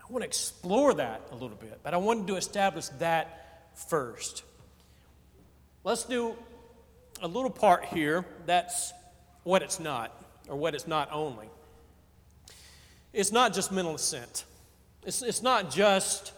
I 0.00 0.12
want 0.12 0.22
to 0.22 0.26
explore 0.26 0.94
that 0.94 1.22
a 1.32 1.34
little 1.34 1.56
bit, 1.56 1.80
but 1.82 1.94
I 1.94 1.96
wanted 1.96 2.28
to 2.28 2.36
establish 2.36 2.88
that 3.00 3.70
first. 3.74 4.44
Let's 5.82 6.04
do 6.04 6.36
a 7.22 7.28
little 7.28 7.50
part 7.50 7.86
here 7.86 8.24
that's 8.46 8.92
what 9.42 9.62
it's 9.62 9.80
not, 9.80 10.12
or 10.48 10.56
what 10.56 10.74
it's 10.74 10.86
not 10.86 11.08
only. 11.12 11.48
It's 13.12 13.32
not 13.32 13.52
just 13.52 13.72
mental 13.72 13.96
assent. 13.96 14.44
It's, 15.04 15.22
it's 15.22 15.42
not 15.42 15.70
just 15.70 16.32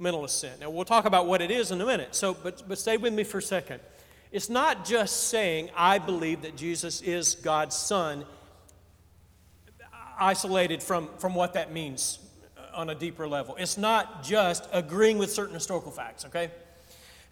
mental 0.00 0.24
assent. 0.24 0.60
Now, 0.60 0.70
we'll 0.70 0.84
talk 0.84 1.04
about 1.04 1.26
what 1.26 1.42
it 1.42 1.50
is 1.50 1.70
in 1.70 1.80
a 1.80 1.86
minute, 1.86 2.14
so, 2.14 2.34
but, 2.34 2.62
but 2.68 2.78
stay 2.78 2.96
with 2.96 3.12
me 3.12 3.24
for 3.24 3.38
a 3.38 3.42
second. 3.42 3.80
It's 4.32 4.48
not 4.48 4.84
just 4.84 5.28
saying, 5.28 5.70
I 5.76 5.98
believe 5.98 6.42
that 6.42 6.56
Jesus 6.56 7.02
is 7.02 7.34
God's 7.34 7.76
Son, 7.76 8.24
isolated 10.18 10.82
from, 10.82 11.08
from 11.18 11.34
what 11.34 11.54
that 11.54 11.72
means 11.72 12.18
uh, 12.56 12.78
on 12.78 12.90
a 12.90 12.94
deeper 12.94 13.26
level. 13.26 13.56
It's 13.58 13.78
not 13.78 14.22
just 14.22 14.68
agreeing 14.72 15.18
with 15.18 15.32
certain 15.32 15.54
historical 15.54 15.90
facts, 15.90 16.24
okay? 16.26 16.50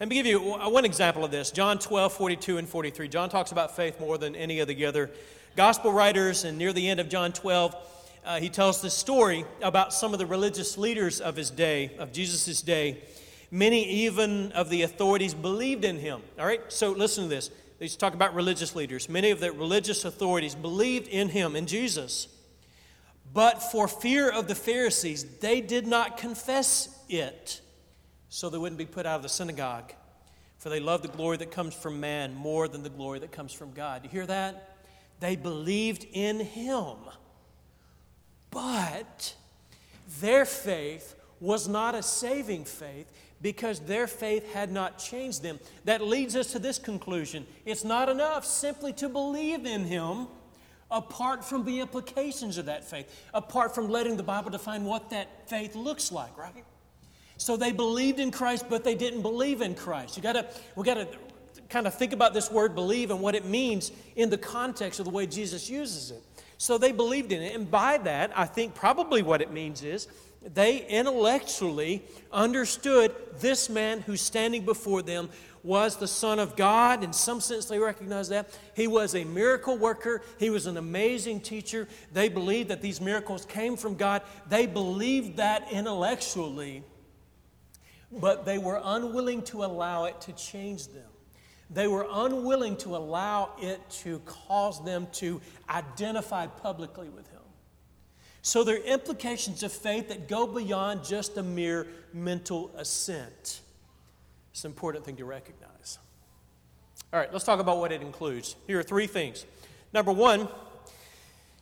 Let 0.00 0.08
me 0.08 0.14
give 0.14 0.26
you 0.26 0.38
one 0.40 0.84
example 0.84 1.25
of 1.25 1.30
this 1.30 1.50
John 1.50 1.78
12, 1.78 2.12
42 2.12 2.58
and 2.58 2.68
43. 2.68 3.08
John 3.08 3.28
talks 3.28 3.52
about 3.52 3.76
faith 3.76 4.00
more 4.00 4.16
than 4.16 4.34
any 4.34 4.60
of 4.60 4.68
the 4.68 4.87
other 4.87 5.10
gospel 5.56 5.92
writers, 5.92 6.44
and 6.44 6.56
near 6.56 6.72
the 6.72 6.88
end 6.88 7.00
of 7.00 7.08
John 7.08 7.32
12, 7.32 7.75
uh, 8.25 8.40
he 8.40 8.48
tells 8.48 8.82
this 8.82 8.94
story 8.94 9.44
about 9.62 9.92
some 9.92 10.12
of 10.12 10.18
the 10.18 10.26
religious 10.26 10.76
leaders 10.76 11.20
of 11.20 11.37
his 11.37 11.50
day, 11.50 11.92
of 11.98 12.12
Jesus' 12.12 12.62
day. 12.62 13.02
Many 13.50 13.88
even 13.88 14.52
of 14.52 14.68
the 14.68 14.82
authorities 14.82 15.34
believed 15.34 15.84
in 15.84 15.98
him. 15.98 16.20
All 16.38 16.46
right, 16.46 16.60
so 16.68 16.92
listen 16.92 17.25
to 17.25 17.30
this. 17.30 17.50
He's 17.78 17.96
talking 17.96 18.16
about 18.16 18.34
religious 18.34 18.75
leaders. 18.75 19.08
Many 19.08 19.30
of 19.30 19.40
the 19.40 19.52
religious 19.52 20.04
authorities 20.04 20.54
believed 20.54 21.08
in 21.08 21.28
him, 21.28 21.56
in 21.56 21.66
Jesus. 21.66 22.28
But 23.32 23.62
for 23.62 23.88
fear 23.88 24.30
of 24.30 24.48
the 24.48 24.54
Pharisees, 24.54 25.25
they 25.40 25.60
did 25.60 25.87
not 25.87 26.16
confess 26.16 26.88
it 27.08 27.60
so 28.28 28.50
they 28.50 28.58
wouldn't 28.58 28.78
be 28.78 28.87
put 28.87 29.06
out 29.06 29.16
of 29.16 29.22
the 29.22 29.28
synagogue. 29.28 29.92
For 30.58 30.70
they 30.70 30.80
love 30.80 31.02
the 31.02 31.08
glory 31.08 31.37
that 31.37 31.52
comes 31.52 31.75
from 31.75 32.00
man 32.00 32.34
more 32.34 32.68
than 32.68 32.82
the 32.82 32.90
glory 32.90 33.20
that 33.20 33.30
comes 33.30 33.52
from 33.52 33.72
God. 33.72 34.02
You 34.02 34.10
hear 34.10 34.26
that? 34.26 34.76
They 35.20 35.37
believed 35.37 36.06
in 36.12 36.40
him. 36.40 36.96
But 38.50 39.34
their 40.20 40.44
faith 40.44 41.14
was 41.40 41.68
not 41.68 41.94
a 41.94 42.02
saving 42.02 42.64
faith 42.64 43.12
because 43.40 43.80
their 43.80 44.06
faith 44.06 44.52
had 44.52 44.72
not 44.72 44.98
changed 44.98 45.42
them. 45.42 45.60
That 45.84 46.02
leads 46.02 46.34
us 46.34 46.52
to 46.52 46.58
this 46.58 46.78
conclusion 46.78 47.46
it's 47.64 47.84
not 47.84 48.08
enough 48.08 48.44
simply 48.44 48.92
to 48.94 49.08
believe 49.08 49.66
in 49.66 49.84
him 49.84 50.26
apart 50.90 51.44
from 51.44 51.64
the 51.64 51.80
implications 51.80 52.56
of 52.58 52.66
that 52.66 52.82
faith, 52.82 53.26
apart 53.34 53.74
from 53.74 53.88
letting 53.88 54.16
the 54.16 54.22
Bible 54.22 54.50
define 54.50 54.84
what 54.84 55.10
that 55.10 55.48
faith 55.48 55.74
looks 55.74 56.10
like, 56.10 56.36
right? 56.38 56.64
So 57.36 57.56
they 57.56 57.72
believed 57.72 58.18
in 58.18 58.30
Christ, 58.30 58.66
but 58.68 58.84
they 58.84 58.94
didn't 58.94 59.22
believe 59.22 59.60
in 59.60 59.74
Christ. 59.74 60.16
You 60.16 60.22
gotta, 60.22 60.46
we 60.74 60.84
got 60.84 60.94
to 60.94 61.06
kind 61.68 61.86
of 61.86 61.94
think 61.94 62.12
about 62.12 62.34
this 62.34 62.50
word 62.50 62.74
believe 62.74 63.10
and 63.10 63.20
what 63.20 63.34
it 63.34 63.44
means 63.44 63.92
in 64.16 64.30
the 64.30 64.38
context 64.38 64.98
of 64.98 65.04
the 65.04 65.10
way 65.10 65.26
Jesus 65.26 65.68
uses 65.68 66.10
it. 66.10 66.22
So 66.58 66.76
they 66.76 66.92
believed 66.92 67.32
in 67.32 67.42
it. 67.42 67.54
And 67.54 67.70
by 67.70 67.98
that, 67.98 68.32
I 68.36 68.44
think 68.44 68.74
probably 68.74 69.22
what 69.22 69.40
it 69.40 69.50
means 69.50 69.82
is 69.82 70.08
they 70.42 70.86
intellectually 70.86 72.02
understood 72.32 73.14
this 73.40 73.70
man 73.70 74.00
who's 74.00 74.20
standing 74.20 74.64
before 74.64 75.02
them 75.02 75.30
was 75.64 75.96
the 75.96 76.06
Son 76.06 76.38
of 76.38 76.56
God. 76.56 77.02
In 77.02 77.12
some 77.12 77.40
sense, 77.40 77.66
they 77.66 77.78
recognized 77.78 78.30
that. 78.30 78.56
He 78.76 78.86
was 78.86 79.14
a 79.14 79.24
miracle 79.24 79.76
worker, 79.76 80.22
he 80.38 80.50
was 80.50 80.66
an 80.66 80.76
amazing 80.76 81.40
teacher. 81.40 81.88
They 82.12 82.28
believed 82.28 82.68
that 82.68 82.82
these 82.82 83.00
miracles 83.00 83.44
came 83.44 83.76
from 83.76 83.96
God. 83.96 84.22
They 84.48 84.66
believed 84.66 85.38
that 85.38 85.72
intellectually 85.72 86.84
but 88.10 88.44
they 88.44 88.58
were 88.58 88.80
unwilling 88.82 89.42
to 89.42 89.64
allow 89.64 90.04
it 90.04 90.20
to 90.22 90.32
change 90.32 90.88
them. 90.88 91.04
They 91.70 91.87
were 91.87 92.06
unwilling 92.10 92.76
to 92.78 92.96
allow 92.96 93.50
it 93.60 93.80
to 94.02 94.20
cause 94.20 94.82
them 94.84 95.06
to 95.14 95.40
identify 95.68 96.46
publicly 96.46 97.08
with 97.08 97.28
Him. 97.30 97.40
So 98.42 98.64
there 98.64 98.76
are 98.76 98.84
implications 98.84 99.62
of 99.62 99.72
faith 99.72 100.08
that 100.08 100.28
go 100.28 100.46
beyond 100.46 101.04
just 101.04 101.37
a 101.37 101.42
mere 101.42 101.87
mental 102.14 102.70
assent. 102.76 103.60
It's 104.52 104.64
an 104.64 104.70
important 104.70 105.04
thing 105.04 105.16
to 105.16 105.25
recognize. 105.25 105.98
All 107.12 107.20
right, 107.20 107.30
let's 107.32 107.44
talk 107.44 107.60
about 107.60 107.78
what 107.78 107.92
it 107.92 108.00
includes. 108.00 108.56
Here 108.66 108.78
are 108.78 108.82
three 108.82 109.06
things. 109.06 109.44
Number 109.92 110.12
one, 110.12 110.48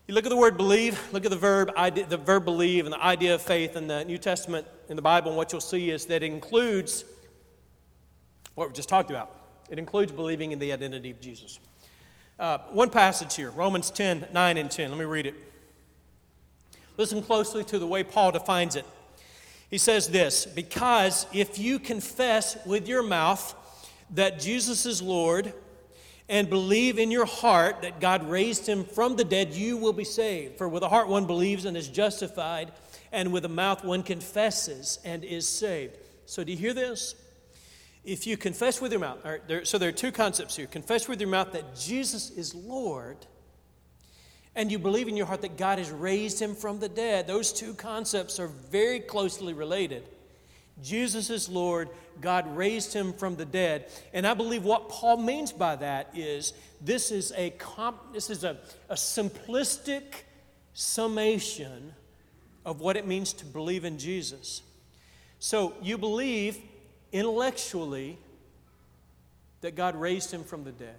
you 0.06 0.14
look 0.14 0.24
at 0.24 0.28
the 0.28 0.36
word 0.36 0.56
believe, 0.56 1.00
look 1.12 1.24
at 1.24 1.30
the 1.30 1.36
verb, 1.36 1.72
the 1.74 2.16
verb 2.16 2.44
believe, 2.44 2.84
and 2.84 2.92
the 2.92 3.02
idea 3.02 3.34
of 3.34 3.42
faith 3.42 3.76
in 3.76 3.88
the 3.88 4.04
New 4.04 4.18
Testament 4.18 4.66
in 4.88 4.94
the 4.94 5.02
Bible. 5.02 5.30
And 5.30 5.36
what 5.36 5.50
you'll 5.50 5.60
see 5.60 5.90
is 5.90 6.06
that 6.06 6.22
it 6.22 6.26
includes 6.26 7.04
what 8.54 8.68
we 8.68 8.74
just 8.74 8.88
talked 8.88 9.10
about. 9.10 9.35
It 9.68 9.78
includes 9.78 10.12
believing 10.12 10.52
in 10.52 10.58
the 10.58 10.72
identity 10.72 11.10
of 11.10 11.20
Jesus. 11.20 11.58
Uh, 12.38 12.58
one 12.70 12.90
passage 12.90 13.34
here, 13.34 13.50
Romans 13.50 13.90
10 13.90 14.28
9 14.32 14.56
and 14.56 14.70
10. 14.70 14.90
Let 14.90 14.98
me 14.98 15.04
read 15.04 15.26
it. 15.26 15.34
Listen 16.96 17.22
closely 17.22 17.64
to 17.64 17.78
the 17.78 17.86
way 17.86 18.04
Paul 18.04 18.32
defines 18.32 18.76
it. 18.76 18.84
He 19.70 19.78
says 19.78 20.08
this 20.08 20.46
Because 20.46 21.26
if 21.32 21.58
you 21.58 21.78
confess 21.78 22.56
with 22.66 22.88
your 22.88 23.02
mouth 23.02 23.54
that 24.10 24.38
Jesus 24.38 24.86
is 24.86 25.02
Lord, 25.02 25.52
and 26.28 26.50
believe 26.50 26.98
in 26.98 27.10
your 27.10 27.26
heart 27.26 27.82
that 27.82 28.00
God 28.00 28.28
raised 28.28 28.66
him 28.66 28.84
from 28.84 29.16
the 29.16 29.24
dead, 29.24 29.52
you 29.52 29.76
will 29.76 29.92
be 29.92 30.04
saved. 30.04 30.58
For 30.58 30.68
with 30.68 30.80
the 30.80 30.88
heart 30.88 31.08
one 31.08 31.26
believes 31.26 31.64
and 31.64 31.76
is 31.76 31.88
justified, 31.88 32.72
and 33.12 33.32
with 33.32 33.44
the 33.44 33.48
mouth 33.48 33.84
one 33.84 34.02
confesses 34.02 34.98
and 35.04 35.24
is 35.24 35.48
saved. 35.48 35.96
So, 36.26 36.42
do 36.42 36.50
you 36.50 36.58
hear 36.58 36.74
this? 36.74 37.14
If 38.06 38.24
you 38.24 38.36
confess 38.36 38.80
with 38.80 38.92
your 38.92 39.00
mouth, 39.00 39.18
there, 39.48 39.64
so 39.64 39.78
there 39.78 39.88
are 39.88 39.92
two 39.92 40.12
concepts 40.12 40.54
here 40.54 40.66
confess 40.66 41.08
with 41.08 41.20
your 41.20 41.28
mouth 41.28 41.50
that 41.52 41.76
Jesus 41.76 42.30
is 42.30 42.54
Lord, 42.54 43.26
and 44.54 44.70
you 44.70 44.78
believe 44.78 45.08
in 45.08 45.16
your 45.16 45.26
heart 45.26 45.42
that 45.42 45.56
God 45.56 45.78
has 45.78 45.90
raised 45.90 46.40
him 46.40 46.54
from 46.54 46.78
the 46.78 46.88
dead. 46.88 47.26
Those 47.26 47.52
two 47.52 47.74
concepts 47.74 48.38
are 48.38 48.46
very 48.46 49.00
closely 49.00 49.54
related. 49.54 50.04
Jesus 50.80 51.30
is 51.30 51.48
Lord. 51.48 51.88
God 52.20 52.56
raised 52.56 52.92
him 52.92 53.12
from 53.12 53.34
the 53.34 53.44
dead. 53.44 53.90
And 54.12 54.24
I 54.24 54.34
believe 54.34 54.62
what 54.62 54.88
Paul 54.88 55.16
means 55.16 55.50
by 55.50 55.74
that 55.76 56.10
is 56.14 56.52
this 56.80 57.10
is 57.10 57.32
a, 57.36 57.50
comp, 57.50 58.12
this 58.12 58.30
is 58.30 58.44
a, 58.44 58.58
a 58.88 58.94
simplistic 58.94 60.22
summation 60.74 61.92
of 62.64 62.80
what 62.80 62.96
it 62.96 63.06
means 63.06 63.32
to 63.32 63.46
believe 63.46 63.84
in 63.84 63.98
Jesus. 63.98 64.62
So 65.38 65.74
you 65.82 65.98
believe 65.98 66.58
intellectually 67.12 68.18
that 69.60 69.74
God 69.74 69.96
raised 69.96 70.30
him 70.30 70.44
from 70.44 70.64
the 70.64 70.72
dead. 70.72 70.96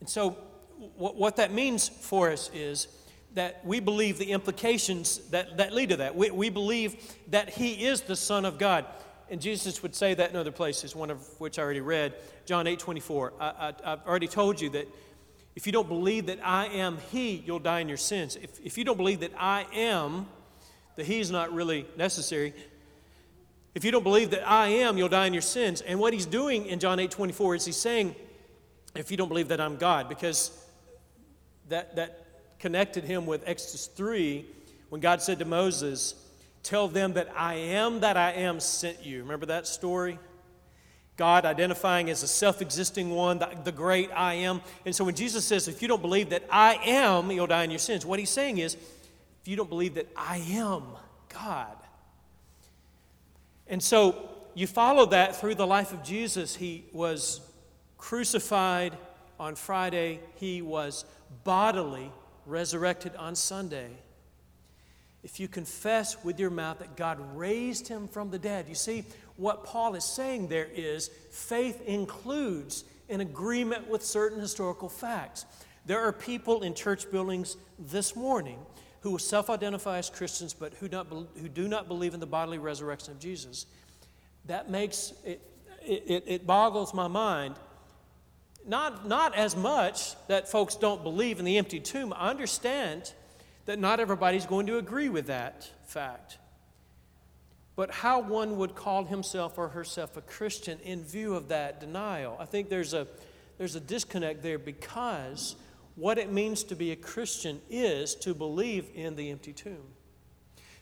And 0.00 0.08
so 0.08 0.30
what, 0.96 1.36
that 1.36 1.52
means 1.52 1.88
for 1.88 2.30
us 2.30 2.50
is 2.54 2.88
that 3.34 3.64
we 3.64 3.80
believe 3.80 4.18
the 4.18 4.32
implications 4.32 5.18
that, 5.30 5.56
that 5.58 5.72
lead 5.72 5.90
to 5.90 5.96
that. 5.98 6.14
We, 6.14 6.30
we 6.30 6.50
believe 6.50 7.14
that 7.28 7.50
he 7.50 7.86
is 7.86 8.02
the 8.02 8.16
Son 8.16 8.44
of 8.44 8.58
God. 8.58 8.84
And 9.30 9.40
Jesus 9.40 9.82
would 9.82 9.94
say 9.94 10.14
that 10.14 10.30
in 10.30 10.36
other 10.36 10.52
places, 10.52 10.96
one 10.96 11.10
of 11.10 11.20
which 11.40 11.58
I 11.58 11.62
already 11.62 11.80
read, 11.80 12.14
John 12.46 12.66
8 12.66 12.78
24. 12.78 13.32
I, 13.38 13.74
I, 13.84 13.90
have 13.90 14.06
already 14.06 14.28
told 14.28 14.60
you 14.60 14.70
that 14.70 14.88
if 15.54 15.66
you 15.66 15.72
don't 15.72 15.88
believe 15.88 16.26
that 16.26 16.38
I 16.42 16.66
am 16.66 16.98
He, 17.10 17.42
you'll 17.44 17.58
die 17.58 17.80
in 17.80 17.88
your 17.88 17.98
sins. 17.98 18.36
If, 18.36 18.58
if 18.64 18.78
you 18.78 18.84
don't 18.84 18.96
believe 18.96 19.20
that 19.20 19.32
I 19.38 19.66
am, 19.74 20.26
the 20.96 21.04
He's 21.04 21.30
not 21.30 21.52
really 21.52 21.86
necessary. 21.96 22.54
If 23.74 23.84
you 23.84 23.90
don't 23.90 24.02
believe 24.02 24.30
that 24.30 24.48
I 24.48 24.68
am, 24.68 24.98
you'll 24.98 25.08
die 25.08 25.26
in 25.26 25.32
your 25.32 25.42
sins. 25.42 25.80
And 25.82 26.00
what 26.00 26.12
He's 26.12 26.26
doing 26.26 26.66
in 26.66 26.78
John 26.78 26.98
8 26.98 27.10
24 27.10 27.56
is 27.56 27.64
He's 27.64 27.76
saying, 27.76 28.14
if 28.94 29.10
you 29.10 29.16
don't 29.16 29.28
believe 29.28 29.48
that 29.48 29.60
I'm 29.60 29.76
God, 29.76 30.08
because 30.08 30.50
that, 31.68 31.96
that 31.96 32.24
connected 32.58 33.04
him 33.04 33.26
with 33.26 33.42
Exodus 33.46 33.86
3 33.86 34.44
when 34.88 35.00
God 35.00 35.22
said 35.22 35.38
to 35.38 35.44
Moses, 35.44 36.14
Tell 36.64 36.88
them 36.88 37.12
that 37.14 37.32
I 37.36 37.54
am 37.54 38.00
that 38.00 38.16
I 38.16 38.32
am 38.32 38.60
sent 38.60 39.06
you. 39.06 39.22
Remember 39.22 39.46
that 39.46 39.66
story? 39.66 40.18
God 41.16 41.44
identifying 41.44 42.10
as 42.10 42.22
a 42.22 42.28
self 42.28 42.60
existing 42.60 43.10
one, 43.10 43.38
the, 43.38 43.48
the, 43.64 43.72
great 43.72 44.10
I 44.14 44.34
am. 44.34 44.60
And 44.84 44.94
so 44.94 45.04
when 45.04 45.14
Jesus 45.14 45.44
says, 45.44 45.68
If 45.68 45.80
you 45.80 45.88
don't 45.88 46.02
believe 46.02 46.30
that 46.30 46.42
I 46.50 46.74
am, 46.84 47.30
you'll 47.30 47.46
die 47.46 47.64
in 47.64 47.70
your 47.70 47.78
sins, 47.78 48.04
what 48.04 48.18
he's 48.18 48.30
saying 48.30 48.58
is, 48.58 48.74
If 48.74 49.46
you 49.46 49.56
don't 49.56 49.68
believe 49.68 49.94
that 49.94 50.08
I 50.16 50.38
am 50.38 50.82
God. 51.28 51.76
And 53.68 53.82
so 53.82 54.28
you 54.54 54.66
follow 54.66 55.06
that 55.06 55.36
through 55.36 55.56
the 55.56 55.66
life 55.66 55.92
of 55.92 56.02
Jesus. 56.02 56.56
He 56.56 56.84
was 56.92 57.40
crucified 57.96 58.96
on 59.38 59.54
Friday, 59.54 60.18
he 60.36 60.62
was 60.62 61.04
bodily 61.44 62.10
resurrected 62.44 63.14
on 63.16 63.36
Sunday, 63.36 63.90
if 65.22 65.40
you 65.40 65.48
confess 65.48 66.22
with 66.24 66.38
your 66.38 66.50
mouth 66.50 66.78
that 66.78 66.96
God 66.96 67.18
raised 67.36 67.88
him 67.88 68.08
from 68.08 68.30
the 68.30 68.38
dead, 68.38 68.66
you 68.68 68.74
see, 68.74 69.04
what 69.36 69.64
Paul 69.64 69.94
is 69.94 70.04
saying 70.04 70.48
there 70.48 70.68
is 70.74 71.08
faith 71.30 71.82
includes 71.86 72.84
an 73.08 73.20
agreement 73.20 73.88
with 73.88 74.04
certain 74.04 74.40
historical 74.40 74.88
facts. 74.88 75.44
There 75.86 76.00
are 76.00 76.12
people 76.12 76.62
in 76.62 76.74
church 76.74 77.10
buildings 77.10 77.56
this 77.78 78.14
morning 78.14 78.58
who 79.00 79.18
self 79.18 79.48
identify 79.50 79.98
as 79.98 80.10
Christians 80.10 80.54
but 80.54 80.74
who, 80.74 80.88
not, 80.88 81.06
who 81.08 81.48
do 81.48 81.68
not 81.68 81.88
believe 81.88 82.14
in 82.14 82.20
the 82.20 82.26
bodily 82.26 82.58
resurrection 82.58 83.12
of 83.12 83.20
Jesus. 83.20 83.66
That 84.46 84.70
makes 84.70 85.12
it, 85.24 85.40
it, 85.82 86.24
it 86.26 86.46
boggles 86.46 86.94
my 86.94 87.08
mind 87.08 87.54
not, 88.68 89.08
not 89.08 89.34
as 89.34 89.56
much 89.56 90.14
that 90.28 90.48
folks 90.48 90.76
don't 90.76 91.02
believe 91.02 91.38
in 91.38 91.44
the 91.46 91.56
empty 91.56 91.80
tomb. 91.80 92.12
I 92.14 92.28
understand 92.28 93.12
that 93.64 93.78
not 93.78 93.98
everybody's 93.98 94.46
going 94.46 94.66
to 94.66 94.76
agree 94.76 95.08
with 95.08 95.26
that 95.26 95.70
fact. 95.86 96.38
But 97.76 97.90
how 97.90 98.20
one 98.20 98.58
would 98.58 98.74
call 98.74 99.04
himself 99.04 99.56
or 99.56 99.68
herself 99.68 100.16
a 100.16 100.20
Christian 100.20 100.78
in 100.80 101.02
view 101.02 101.34
of 101.34 101.48
that 101.48 101.80
denial, 101.80 102.36
I 102.38 102.44
think 102.44 102.68
there's 102.68 102.92
a, 102.92 103.06
there's 103.56 103.74
a 103.74 103.80
disconnect 103.80 104.42
there 104.42 104.58
because 104.58 105.56
what 105.98 106.16
it 106.16 106.30
means 106.30 106.62
to 106.62 106.76
be 106.76 106.92
a 106.92 106.96
Christian 106.96 107.60
is 107.68 108.14
to 108.14 108.32
believe 108.32 108.88
in 108.94 109.16
the 109.16 109.30
empty 109.30 109.52
tomb. 109.52 109.82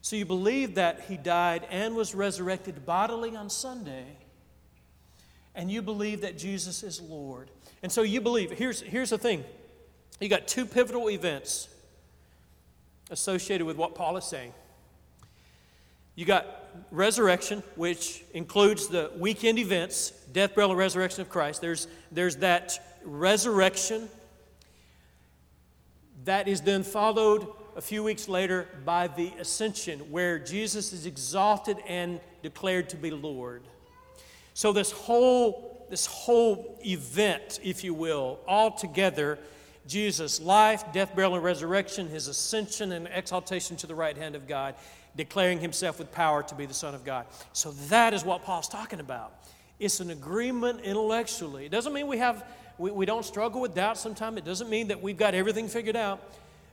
So 0.03 0.15
you 0.15 0.27
believe 0.27 0.75
that 0.75 1.07
he 1.09 1.17
died 1.17 1.67
and 1.71 1.97
was 1.97 2.15
resurrected 2.15 2.85
bodily 2.85 3.35
on 3.35 3.49
Sunday, 3.49 4.19
and 5.55 5.71
you 5.71 5.81
believe 5.81 6.21
that 6.21 6.37
Jesus 6.37 6.83
is 6.83 7.01
Lord. 7.01 7.51
And 7.83 7.91
so 7.91 8.03
you 8.03 8.21
believe, 8.21 8.51
here's, 8.51 8.83
here's 8.83 9.11
the 9.11 9.17
thing 9.17 9.43
you 10.21 10.29
got 10.29 10.47
two 10.47 10.67
pivotal 10.67 11.09
events 11.09 11.69
associated 13.11 13.67
with 13.67 13.79
what 13.79 13.95
Paul 13.95 14.19
is 14.19 14.25
saying. 14.25 14.53
You 16.15 16.27
got 16.27 16.47
resurrection, 16.91 17.63
which 17.75 18.23
includes 18.35 18.89
the 18.89 19.11
weekend 19.17 19.59
events, 19.59 20.11
death, 20.33 20.55
burial, 20.55 20.73
and 20.73 20.79
resurrection 20.79 21.23
of 21.23 21.31
Christ. 21.31 21.63
There's, 21.63 21.89
there's 22.13 22.37
that 22.37 22.99
resurrection 23.03 24.11
that 26.26 26.47
is 26.47 26.61
then 26.61 26.83
followed 26.83 27.47
a 27.76 27.80
few 27.80 28.02
weeks 28.02 28.28
later 28.28 28.68
by 28.85 29.06
the 29.09 29.33
ascension, 29.38 30.00
where 30.11 30.38
Jesus 30.38 30.92
is 30.92 31.06
exalted 31.06 31.78
and 31.87 32.21
declared 32.42 32.88
to 32.90 32.97
be 32.97 33.11
Lord. 33.11 33.62
So 34.54 34.73
this 34.73 34.90
whole, 34.90 35.87
this 35.90 36.06
whole 36.06 36.78
event, 36.85 37.61
if 37.62 37.85
you 37.85 37.95
will, 37.95 38.38
all 38.47 38.71
together, 38.71 39.38
Jesus' 39.87 40.40
life, 40.40 40.85
death, 40.92 41.14
burial, 41.14 41.35
and 41.35 41.45
resurrection, 41.45 42.09
his 42.09 42.28
ascension 42.28 42.92
and 42.92 43.09
exaltation 43.12 43.76
to 43.76 43.87
the 43.87 43.95
right 43.95 44.16
hand 44.16 44.35
of 44.35 44.49
God, 44.49 44.75
declaring 45.16 45.61
himself 45.61 45.99
with 45.99 46.11
power 46.11 46.42
to 46.42 46.54
be 46.54 46.66
the 46.66 46.75
Son 46.75 46.95
of 46.95 47.04
God. 47.04 47.26
So 47.52 47.71
that 47.88 48.14
is 48.14 48.25
what 48.25 48.42
Paul's 48.42 48.68
talking 48.68 49.00
about. 49.00 49.33
It's 49.78 50.00
an 50.00 50.11
agreement 50.11 50.80
intellectually. 50.80 51.66
It 51.66 51.73
doesn't 51.73 51.92
mean 51.92 52.06
we 52.06 52.18
have 52.18 52.45
we, 52.78 52.90
we 52.90 53.06
don't 53.06 53.25
struggle 53.25 53.61
with 53.61 53.75
doubt 53.75 53.99
sometimes. 53.99 54.38
It 54.38 54.45
doesn't 54.45 54.68
mean 54.71 54.88
that 54.88 55.02
we've 55.02 55.16
got 55.16 55.35
everything 55.35 55.68
figured 55.68 55.97
out 55.97 56.21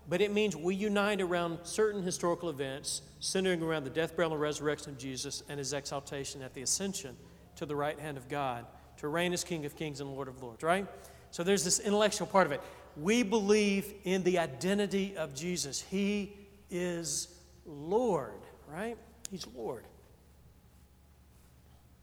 but 0.09 0.21
it 0.21 0.33
means 0.33 0.55
we 0.55 0.75
unite 0.75 1.21
around 1.21 1.59
certain 1.63 2.03
historical 2.03 2.49
events 2.49 3.01
centering 3.19 3.61
around 3.61 3.85
the 3.85 3.89
death, 3.89 4.15
burial, 4.15 4.33
and 4.33 4.41
resurrection 4.41 4.91
of 4.91 4.97
Jesus 4.97 5.43
and 5.47 5.57
his 5.57 5.71
exaltation 5.73 6.41
at 6.41 6.53
the 6.53 6.61
ascension 6.61 7.15
to 7.55 7.65
the 7.65 7.75
right 7.75 7.97
hand 7.99 8.17
of 8.17 8.27
God 8.27 8.65
to 8.97 9.07
reign 9.07 9.33
as 9.33 9.43
King 9.43 9.65
of 9.65 9.75
Kings 9.75 10.01
and 10.01 10.09
Lord 10.13 10.27
of 10.27 10.41
Lords, 10.41 10.63
right? 10.63 10.85
So 11.31 11.43
there's 11.43 11.63
this 11.63 11.79
intellectual 11.79 12.27
part 12.27 12.45
of 12.45 12.51
it. 12.51 12.61
We 12.97 13.23
believe 13.23 13.93
in 14.03 14.23
the 14.23 14.39
identity 14.39 15.15
of 15.17 15.33
Jesus. 15.33 15.81
He 15.81 16.35
is 16.69 17.27
Lord, 17.65 18.41
right? 18.67 18.97
He's 19.31 19.47
Lord. 19.55 19.85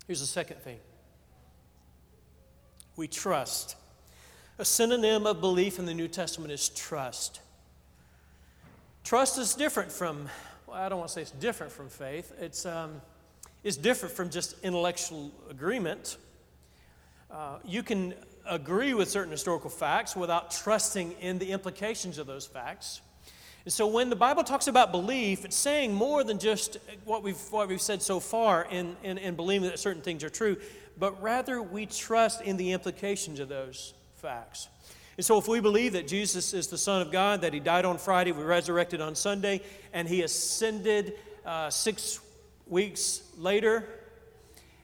Here's 0.06 0.20
the 0.20 0.26
second 0.26 0.62
thing 0.62 0.78
we 2.96 3.06
trust. 3.06 3.76
A 4.60 4.64
synonym 4.66 5.26
of 5.26 5.40
belief 5.40 5.78
in 5.78 5.86
the 5.86 5.94
New 5.94 6.06
Testament 6.06 6.52
is 6.52 6.68
trust. 6.68 7.40
Trust 9.04 9.38
is 9.38 9.54
different 9.54 9.90
from, 9.90 10.28
well, 10.66 10.76
I 10.76 10.90
don't 10.90 10.98
want 10.98 11.08
to 11.08 11.14
say 11.14 11.22
it's 11.22 11.30
different 11.30 11.72
from 11.72 11.88
faith. 11.88 12.30
It's, 12.38 12.66
um, 12.66 13.00
it's 13.64 13.78
different 13.78 14.14
from 14.14 14.28
just 14.28 14.62
intellectual 14.62 15.30
agreement. 15.48 16.18
Uh, 17.30 17.56
you 17.64 17.82
can 17.82 18.12
agree 18.46 18.92
with 18.92 19.08
certain 19.08 19.30
historical 19.30 19.70
facts 19.70 20.14
without 20.14 20.50
trusting 20.50 21.12
in 21.22 21.38
the 21.38 21.52
implications 21.52 22.18
of 22.18 22.26
those 22.26 22.46
facts. 22.46 23.00
And 23.64 23.72
so 23.72 23.86
when 23.86 24.10
the 24.10 24.16
Bible 24.16 24.44
talks 24.44 24.66
about 24.66 24.92
belief, 24.92 25.46
it's 25.46 25.56
saying 25.56 25.94
more 25.94 26.22
than 26.22 26.38
just 26.38 26.76
what 27.06 27.22
we've, 27.22 27.40
what 27.50 27.66
we've 27.66 27.80
said 27.80 28.02
so 28.02 28.20
far 28.20 28.66
in, 28.70 28.94
in, 29.04 29.16
in 29.16 29.36
believing 29.36 29.70
that 29.70 29.78
certain 29.78 30.02
things 30.02 30.22
are 30.22 30.28
true, 30.28 30.58
but 30.98 31.22
rather 31.22 31.62
we 31.62 31.86
trust 31.86 32.42
in 32.42 32.58
the 32.58 32.72
implications 32.72 33.40
of 33.40 33.48
those 33.48 33.94
facts. 34.20 34.68
And 35.16 35.24
so, 35.24 35.38
if 35.38 35.48
we 35.48 35.60
believe 35.60 35.94
that 35.94 36.06
Jesus 36.06 36.54
is 36.54 36.68
the 36.68 36.78
Son 36.78 37.02
of 37.02 37.10
God, 37.10 37.42
that 37.42 37.52
He 37.52 37.60
died 37.60 37.84
on 37.84 37.98
Friday, 37.98 38.32
we 38.32 38.42
resurrected 38.42 39.00
on 39.00 39.14
Sunday, 39.14 39.60
and 39.92 40.08
He 40.08 40.22
ascended 40.22 41.14
uh, 41.44 41.68
six 41.70 42.20
weeks 42.66 43.22
later, 43.36 43.84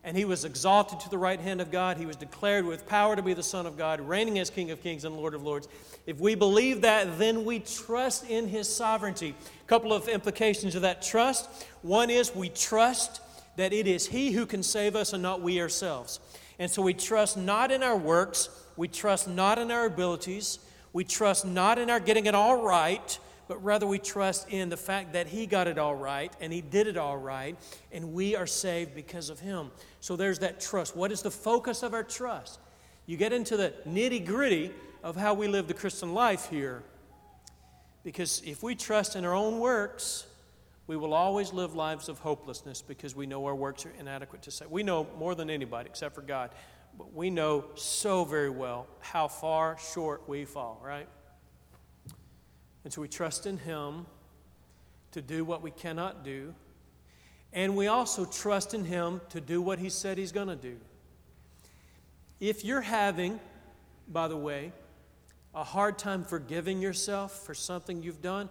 and 0.05 0.17
He 0.17 0.25
was 0.25 0.45
exalted 0.45 1.01
to 1.01 1.11
the 1.11 1.19
right 1.19 1.41
hand 1.41 1.61
of 1.61 1.71
God, 1.71 1.97
He 1.97 2.07
was 2.07 2.17
declared 2.17 2.65
with 2.65 2.87
power 2.87 3.17
to 3.17 3.23
be 3.23 3.35
the 3.35 3.43
Son 3.43 3.67
of 3.67 3.79
God, 3.79 4.01
reigning 4.01 4.39
as 4.39 4.51
King 4.51 4.71
of 4.71 4.83
Kings 4.83 5.05
and 5.05 5.17
Lord 5.17 5.35
of 5.35 5.43
Lords. 5.43 5.69
If 6.07 6.19
we 6.19 6.35
believe 6.35 6.83
that, 6.83 7.19
then 7.19 7.45
we 7.45 7.61
trust 7.61 8.29
in 8.29 8.49
His 8.49 8.69
sovereignty. 8.69 9.35
A 9.65 9.69
couple 9.69 9.93
of 9.93 10.09
implications 10.09 10.75
of 10.75 10.83
that 10.83 11.03
trust. 11.03 11.49
One 11.83 12.11
is 12.11 12.35
we 12.35 12.49
trust 12.49 13.21
that 13.57 13.73
it 13.73 13.87
is 13.87 14.07
He 14.07 14.33
who 14.33 14.45
can 14.45 14.63
save 14.63 14.97
us 14.97 15.13
and 15.13 15.23
not 15.23 15.41
we 15.41 15.61
ourselves. 15.61 16.21
And 16.59 16.71
so 16.71 16.83
we 16.83 16.95
trust 16.95 17.37
not 17.37 17.71
in 17.71 17.83
our 17.83 17.97
works 17.97 18.49
we 18.77 18.89
trust 18.89 19.27
not 19.27 19.59
in 19.59 19.71
our 19.71 19.87
abilities. 19.87 20.59
We 20.93 21.05
trust 21.05 21.47
not 21.47 21.79
in 21.79 21.91
our 21.91 22.01
getting 22.01 22.27
it 22.27 22.35
all 22.35 22.63
right, 22.63 23.19
but 23.49 23.63
rather 23.65 23.87
we 23.87 23.99
trust 23.99 24.49
in 24.51 24.69
the 24.69 24.77
fact 24.77 25.15
that 25.15 25.27
He 25.27 25.47
got 25.47 25.67
it 25.67 25.79
all 25.79 25.95
right 25.95 26.33
and 26.41 26.53
He 26.53 26.61
did 26.61 26.87
it 26.87 26.97
all 26.97 27.17
right, 27.17 27.57
and 27.93 28.13
we 28.13 28.37
are 28.37 28.47
saved 28.47 28.95
because 28.95 29.31
of 29.31 29.41
Him. 29.41 29.71
So 30.01 30.17
there's 30.17 30.39
that 30.41 30.61
trust. 30.61 30.97
What 30.97 31.11
is 31.11 31.23
the 31.23 31.31
focus 31.31 31.83
of 31.83 31.95
our 31.95 32.05
trust? 32.05 32.59
You 33.07 33.17
get 33.17 33.33
into 33.33 33.57
the 33.57 33.73
nitty 33.89 34.27
gritty 34.27 34.73
of 35.03 35.17
how 35.17 35.35
we 35.35 35.49
live 35.49 35.69
the 35.69 35.75
Christian 35.75 36.13
life 36.13 36.49
here. 36.51 36.83
Because 38.03 38.43
if 38.45 38.63
we 38.63 38.75
trust 38.75 39.17
in 39.17 39.25
our 39.25 39.35
own 39.35 39.59
works, 39.59 40.27
we 40.87 40.97
will 40.97 41.15
always 41.15 41.53
live 41.53 41.75
lives 41.75 42.09
of 42.09 42.21
hopelessness 42.21 42.81
because 42.81 43.17
we 43.17 43.27
know 43.27 43.45
our 43.47 43.55
works 43.55 43.85
are 43.87 43.93
inadequate 43.99 44.43
to 44.43 44.51
save. 44.51 44.71
We 44.71 44.83
know 44.83 45.07
more 45.19 45.35
than 45.35 45.51
anybody, 45.51 45.89
except 45.89 46.15
for 46.15 46.23
God, 46.23 46.51
but 46.97 47.13
we 47.13 47.29
know 47.29 47.65
so 47.75 48.25
very 48.25 48.51
well 48.51 48.87
how 49.01 49.27
far 49.29 49.77
short 49.79 50.29
we 50.29 50.45
fall, 50.45 50.81
right? 50.85 51.09
And 52.85 52.93
so 52.93 53.01
we 53.01 53.09
trust 53.09 53.47
in 53.47 53.59
Him 53.59 54.07
to 55.11 55.21
do 55.21 55.45
what 55.45 55.61
we 55.61 55.73
cannot 55.73 56.25
do. 56.25 56.55
And 57.53 57.77
we 57.77 57.89
also 57.89 58.25
trust 58.25 58.75
in 58.75 58.85
Him 58.85 59.21
to 59.31 59.41
do 59.41 59.61
what 59.61 59.81
He 59.81 59.89
said 59.89 60.19
He's 60.19 60.33
going 60.33 60.49
to 60.49 60.57
do. 60.57 60.77
If 62.39 62.65
you're 62.65 62.83
having, 62.83 63.41
by 64.07 64.29
the 64.29 64.37
way, 64.37 64.73
a 65.53 65.65
hard 65.65 65.99
time 65.99 66.23
forgiving 66.23 66.81
yourself 66.81 67.45
for 67.45 67.55
something 67.55 68.03
you've 68.03 68.23
done, 68.23 68.51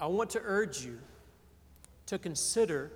I 0.00 0.06
want 0.06 0.30
to 0.30 0.40
urge 0.42 0.84
you 0.84 0.98
to 2.06 2.18
consider 2.18 2.90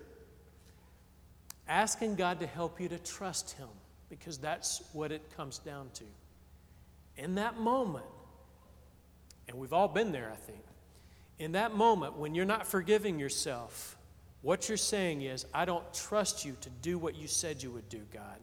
asking 1.69 2.15
God 2.17 2.41
to 2.41 2.47
help 2.47 2.81
you 2.81 2.89
to 2.89 2.99
trust 2.99 3.53
Him, 3.53 3.69
because 4.09 4.39
that's 4.39 4.83
what 4.93 5.13
it 5.13 5.23
comes 5.37 5.59
down 5.59 5.91
to. 5.95 6.05
In 7.17 7.37
that 7.37 7.59
moment, 7.59 8.05
and 9.49 9.59
we've 9.59 9.73
all 9.73 9.89
been 9.89 10.13
there, 10.13 10.31
I 10.33 10.37
think, 10.37 10.65
in 11.39 11.53
that 11.53 11.75
moment 11.75 12.17
when 12.17 12.35
you're 12.35 12.45
not 12.45 12.67
forgiving 12.67 13.19
yourself, 13.19 13.97
what 14.43 14.69
you're 14.69 14.77
saying 14.77 15.23
is, 15.23 15.47
I 15.55 15.65
don't 15.65 15.85
trust 15.95 16.45
you 16.45 16.57
to 16.61 16.71
do 16.83 16.99
what 16.99 17.15
you 17.17 17.29
said 17.29 17.63
you 17.63 17.71
would 17.71 17.89
do, 17.89 18.01
God. 18.13 18.39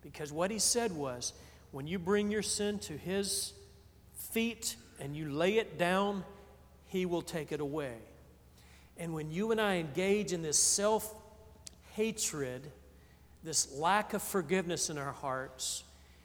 Because 0.00 0.32
what 0.32 0.50
He 0.50 0.58
said 0.58 0.92
was, 0.92 1.32
when 1.70 1.86
you 1.86 1.98
bring 1.98 2.30
your 2.30 2.42
sin 2.42 2.78
to 2.80 2.96
His 2.96 3.52
feet 4.14 4.76
and 5.00 5.16
you 5.16 5.30
lay 5.30 5.58
it 5.58 5.78
down, 5.78 6.24
He 6.92 7.06
will 7.06 7.22
take 7.22 7.52
it 7.52 7.60
away. 7.60 7.94
And 8.98 9.14
when 9.14 9.30
you 9.30 9.50
and 9.50 9.58
I 9.58 9.76
engage 9.76 10.34
in 10.34 10.42
this 10.42 10.58
self 10.58 11.14
hatred, 11.92 12.70
this 13.42 13.72
lack 13.72 14.12
of 14.12 14.22
forgiveness 14.22 14.90
in 14.90 14.98
our 14.98 15.12
hearts, 15.12 15.84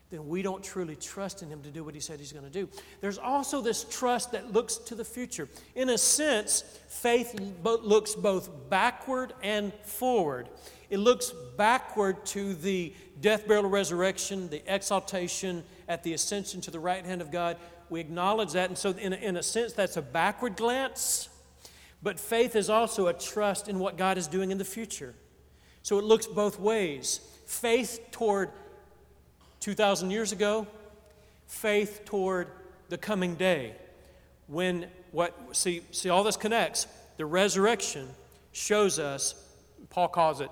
then 0.09 0.27
we 0.27 0.41
don't 0.41 0.61
truly 0.61 0.97
trust 0.97 1.41
in 1.41 1.47
Him 1.47 1.61
to 1.61 1.69
do 1.69 1.85
what 1.85 1.93
He 1.93 2.01
said 2.01 2.19
He's 2.19 2.33
going 2.33 2.43
to 2.43 2.51
do. 2.51 2.67
There's 2.99 3.17
also 3.17 3.61
this 3.61 3.85
trust 3.85 4.33
that 4.33 4.51
looks 4.51 4.75
to 4.75 4.95
the 4.95 5.05
future. 5.05 5.47
In 5.73 5.89
a 5.89 5.97
sense, 5.97 6.65
faith 6.89 7.39
looks 7.63 8.13
both 8.13 8.69
backward 8.69 9.31
and 9.41 9.73
forward. 9.85 10.49
It 10.89 10.97
looks 10.97 11.33
backward 11.55 12.25
to 12.27 12.53
the 12.55 12.93
death, 13.21 13.47
burial, 13.47 13.69
resurrection, 13.69 14.49
the 14.49 14.61
exaltation 14.67 15.63
at 15.87 16.03
the 16.03 16.13
ascension 16.13 16.59
to 16.61 16.71
the 16.71 16.79
right 16.79 17.05
hand 17.05 17.21
of 17.21 17.31
God. 17.31 17.55
We 17.89 17.99
acknowledge 17.99 18.53
that. 18.53 18.69
And 18.69 18.77
so, 18.77 18.91
in 18.91 19.13
a, 19.13 19.15
in 19.17 19.37
a 19.37 19.43
sense, 19.43 19.73
that's 19.73 19.97
a 19.97 20.01
backward 20.01 20.55
glance. 20.55 21.29
But 22.01 22.19
faith 22.19 22.55
is 22.55 22.69
also 22.69 23.07
a 23.07 23.13
trust 23.13 23.67
in 23.67 23.79
what 23.79 23.97
God 23.97 24.17
is 24.17 24.27
doing 24.27 24.51
in 24.51 24.57
the 24.57 24.65
future. 24.65 25.15
So 25.83 25.97
it 25.97 26.03
looks 26.03 26.27
both 26.27 26.59
ways 26.59 27.21
faith 27.45 28.07
toward 28.11 28.51
2,000 29.61 30.11
years 30.11 30.31
ago, 30.31 30.67
faith 31.47 32.01
toward 32.05 32.49
the 32.89 32.97
coming 32.97 33.35
day. 33.35 33.75
When 34.47 34.87
what, 35.11 35.33
see, 35.53 35.81
see, 35.91 36.09
all 36.09 36.23
this 36.23 36.37
connects. 36.37 36.87
The 37.15 37.25
resurrection 37.25 38.07
shows 38.51 38.99
us, 38.99 39.33
Paul 39.89 40.09
calls 40.09 40.41
it, 40.41 40.49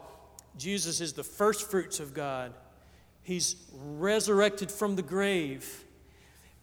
Jesus 0.58 1.02
is 1.02 1.14
the 1.14 1.24
first 1.24 1.70
fruits 1.70 2.00
of 2.00 2.14
God. 2.14 2.54
He's 3.22 3.56
resurrected 3.74 4.72
from 4.72 4.96
the 4.96 5.02
grave 5.02 5.85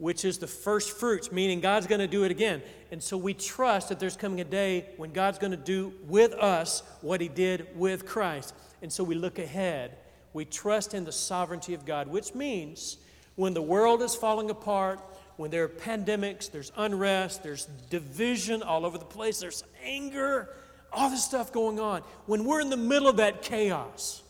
which 0.02 0.24
is 0.24 0.38
the 0.38 0.48
first 0.48 0.98
fruits, 0.98 1.30
meaning 1.30 1.60
God's 1.60 1.86
going 1.86 2.00
to 2.00 2.08
do 2.08 2.24
it 2.24 2.32
again. 2.32 2.60
And 2.90 3.00
so 3.00 3.16
we 3.16 3.34
trust 3.34 3.88
that 3.88 4.00
there's 4.00 4.16
coming 4.16 4.40
a 4.40 4.44
day 4.44 4.86
when 4.96 5.12
God's 5.12 5.38
going 5.38 5.52
to 5.52 5.56
do 5.56 5.92
with 6.08 6.32
us 6.32 6.82
what 7.02 7.20
he 7.20 7.28
did 7.28 7.68
with 7.76 8.04
Christ. 8.04 8.52
And 8.82 8.92
so 8.92 9.04
we 9.04 9.14
look 9.14 9.38
ahead. 9.38 9.96
We 10.32 10.44
trust 10.44 10.92
in 10.92 11.04
the 11.04 11.12
sovereignty 11.12 11.72
of 11.72 11.86
God, 11.86 12.08
which 12.08 12.34
means 12.34 12.96
when 13.36 13.54
the 13.54 13.62
world 13.62 14.02
is 14.02 14.16
falling 14.16 14.50
apart, 14.50 14.98
when 15.36 15.52
there 15.52 15.62
are 15.62 15.68
pandemics, 15.68 16.50
there's 16.50 16.72
unrest, 16.76 17.44
there's 17.44 17.66
division 17.88 18.60
all 18.64 18.84
over 18.84 18.98
the 18.98 19.04
place, 19.04 19.38
there's 19.38 19.62
anger, 19.84 20.48
all 20.92 21.10
this 21.10 21.24
stuff 21.24 21.52
going 21.52 21.78
on. 21.78 22.02
When 22.26 22.44
we're 22.44 22.60
in 22.60 22.70
the 22.70 22.76
middle 22.76 23.06
of 23.06 23.18
that 23.18 23.42
chaos, 23.42 24.24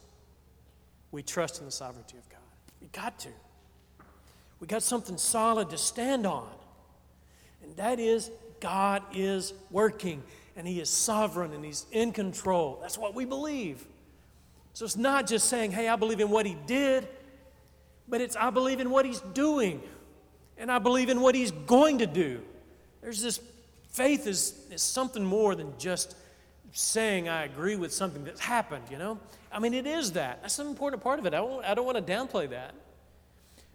we 1.13 1.23
trust 1.23 1.61
in 1.61 1.65
the 1.65 1.73
sovereignty 1.73 2.19
of 2.19 2.29
God. 2.29 2.41
We 2.83 2.89
got 2.89 3.19
to. 3.21 3.31
We 4.63 4.69
got 4.69 4.85
something 4.85 5.19
solid 5.19 5.71
to 5.71 5.77
stand 5.77 6.25
on. 6.25 6.49
And 7.65 7.75
that 7.79 7.99
is 7.99 8.31
God 8.61 9.03
is 9.13 9.55
working 9.73 10.23
and 10.57 10.69
He 10.69 10.81
is 10.81 10.89
sovereign 10.89 11.53
and 11.53 11.65
He's 11.65 11.85
in 11.91 12.13
control. 12.13 12.79
That's 12.81 12.97
what 12.97 13.13
we 13.13 13.25
believe. 13.25 13.85
So 14.73 14.85
it's 14.85 14.97
not 14.97 15.27
just 15.27 15.49
saying, 15.49 15.73
hey, 15.73 15.89
I 15.89 15.97
believe 15.97 16.21
in 16.21 16.31
what 16.31 16.47
He 16.47 16.57
did, 16.69 17.09
but 18.07 18.21
it's 18.21 18.37
I 18.37 18.51
believe 18.51 18.79
in 18.79 18.91
what 18.91 19.05
He's 19.05 19.19
doing 19.35 19.83
and 20.57 20.71
I 20.71 20.79
believe 20.79 21.09
in 21.09 21.21
what 21.21 21.35
He's 21.35 21.51
going 21.51 21.99
to 21.99 22.07
do. 22.07 22.41
There's 23.01 23.21
this 23.21 23.41
faith 23.89 24.29
is, 24.29 24.55
is 24.71 24.81
something 24.81 25.25
more 25.25 25.57
than 25.57 25.75
just 25.77 26.15
saying 26.71 27.29
I 27.29 27.47
agree 27.47 27.75
with 27.75 27.93
something 27.93 28.23
that's 28.23 28.41
happened, 28.41 28.85
you 28.93 28.97
know? 28.97 29.19
I 29.51 29.59
mean, 29.59 29.75
it 29.75 29.89
is 29.89 30.13
that. 30.13 30.41
That's 30.43 30.61
an 30.61 30.69
important 30.69 31.03
part 31.03 31.19
of 31.19 31.27
it. 31.27 31.35
I 31.35 31.39
don't, 31.39 31.65
I 31.65 31.75
don't 31.75 31.85
want 31.85 32.07
to 32.07 32.13
downplay 32.13 32.49
that. 32.51 32.77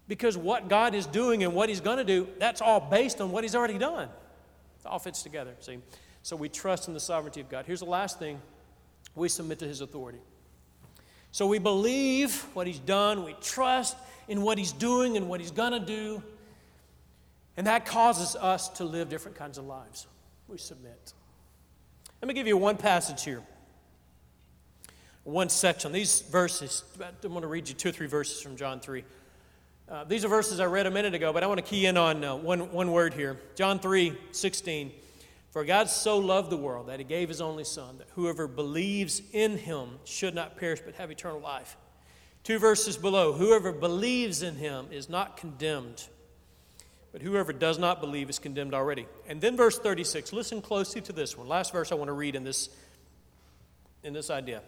Because 0.08 0.36
what 0.36 0.68
God 0.68 0.94
is 0.94 1.06
doing 1.06 1.44
and 1.44 1.54
what 1.54 1.68
He's 1.68 1.80
going 1.80 1.98
to 1.98 2.04
do, 2.04 2.26
that's 2.38 2.62
all 2.62 2.80
based 2.80 3.20
on 3.20 3.30
what 3.30 3.44
He's 3.44 3.54
already 3.54 3.78
done. 3.78 4.08
It 4.08 4.86
all 4.86 4.98
fits 4.98 5.22
together, 5.22 5.54
see? 5.60 5.78
So 6.22 6.34
we 6.34 6.48
trust 6.48 6.88
in 6.88 6.94
the 6.94 7.00
sovereignty 7.00 7.40
of 7.40 7.48
God. 7.48 7.66
Here's 7.66 7.80
the 7.80 7.86
last 7.86 8.18
thing 8.18 8.40
we 9.14 9.28
submit 9.28 9.58
to 9.60 9.66
His 9.66 9.80
authority. 9.82 10.18
So 11.30 11.46
we 11.46 11.58
believe 11.58 12.34
what 12.54 12.66
He's 12.66 12.78
done, 12.78 13.24
we 13.24 13.36
trust 13.40 13.96
in 14.28 14.42
what 14.42 14.56
He's 14.58 14.72
doing 14.72 15.16
and 15.16 15.28
what 15.28 15.40
He's 15.40 15.50
going 15.50 15.72
to 15.72 15.80
do, 15.80 16.22
and 17.56 17.66
that 17.66 17.84
causes 17.84 18.34
us 18.36 18.68
to 18.70 18.84
live 18.84 19.08
different 19.08 19.36
kinds 19.36 19.58
of 19.58 19.66
lives. 19.66 20.06
We 20.46 20.58
submit. 20.58 21.12
Let 22.22 22.28
me 22.28 22.34
give 22.34 22.46
you 22.46 22.56
one 22.56 22.76
passage 22.76 23.24
here, 23.24 23.42
one 25.24 25.48
section. 25.48 25.92
These 25.92 26.22
verses, 26.22 26.82
I'm 26.98 27.30
going 27.30 27.42
to 27.42 27.48
read 27.48 27.68
you 27.68 27.74
two 27.74 27.90
or 27.90 27.92
three 27.92 28.06
verses 28.06 28.40
from 28.40 28.56
John 28.56 28.80
3. 28.80 29.04
Uh, 29.90 30.04
these 30.04 30.22
are 30.22 30.28
verses 30.28 30.60
I 30.60 30.66
read 30.66 30.86
a 30.86 30.90
minute 30.90 31.14
ago, 31.14 31.32
but 31.32 31.42
I 31.42 31.46
want 31.46 31.58
to 31.58 31.64
key 31.64 31.86
in 31.86 31.96
on 31.96 32.22
uh, 32.22 32.36
one, 32.36 32.70
one 32.72 32.92
word 32.92 33.14
here. 33.14 33.40
John 33.54 33.78
3 33.78 34.12
16. 34.32 34.92
For 35.50 35.64
God 35.64 35.88
so 35.88 36.18
loved 36.18 36.50
the 36.50 36.58
world 36.58 36.88
that 36.88 36.98
he 36.98 37.04
gave 37.04 37.30
his 37.30 37.40
only 37.40 37.64
Son, 37.64 37.96
that 37.96 38.08
whoever 38.14 38.46
believes 38.46 39.22
in 39.32 39.56
him 39.56 39.98
should 40.04 40.34
not 40.34 40.58
perish 40.58 40.80
but 40.84 40.96
have 40.96 41.10
eternal 41.10 41.40
life. 41.40 41.78
Two 42.44 42.58
verses 42.58 42.98
below 42.98 43.32
whoever 43.32 43.72
believes 43.72 44.42
in 44.42 44.56
him 44.56 44.88
is 44.90 45.08
not 45.08 45.38
condemned, 45.38 46.06
but 47.10 47.22
whoever 47.22 47.54
does 47.54 47.78
not 47.78 48.02
believe 48.02 48.28
is 48.28 48.38
condemned 48.38 48.74
already. 48.74 49.06
And 49.26 49.40
then 49.40 49.56
verse 49.56 49.78
36, 49.78 50.34
listen 50.34 50.60
closely 50.60 51.00
to 51.00 51.14
this 51.14 51.34
one. 51.34 51.48
Last 51.48 51.72
verse 51.72 51.92
I 51.92 51.94
want 51.94 52.08
to 52.08 52.12
read 52.12 52.36
in 52.36 52.44
this, 52.44 52.68
in 54.04 54.12
this 54.12 54.28
idea. 54.28 54.60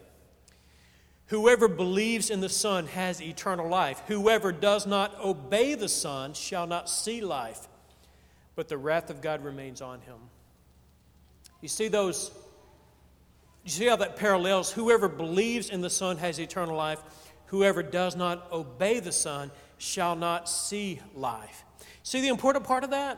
Whoever 1.31 1.69
believes 1.69 2.29
in 2.29 2.41
the 2.41 2.49
Son 2.49 2.87
has 2.87 3.21
eternal 3.21 3.69
life. 3.69 4.01
Whoever 4.07 4.51
does 4.51 4.85
not 4.85 5.17
obey 5.23 5.75
the 5.75 5.87
Son 5.87 6.33
shall 6.33 6.67
not 6.67 6.89
see 6.89 7.21
life, 7.21 7.69
but 8.57 8.67
the 8.67 8.77
wrath 8.77 9.09
of 9.09 9.21
God 9.21 9.41
remains 9.41 9.81
on 9.81 10.01
him. 10.01 10.17
You 11.61 11.69
see 11.69 11.87
those, 11.87 12.31
you 13.63 13.71
see 13.71 13.85
how 13.85 13.95
that 13.95 14.17
parallels? 14.17 14.73
Whoever 14.73 15.07
believes 15.07 15.69
in 15.69 15.79
the 15.79 15.89
Son 15.89 16.17
has 16.17 16.37
eternal 16.37 16.75
life. 16.75 16.99
Whoever 17.45 17.81
does 17.81 18.17
not 18.17 18.51
obey 18.51 18.99
the 18.99 19.13
Son 19.13 19.51
shall 19.77 20.17
not 20.17 20.49
see 20.49 20.99
life. 21.15 21.63
See, 22.03 22.19
the 22.19 22.27
important 22.27 22.65
part 22.65 22.83
of 22.83 22.89
that 22.89 23.17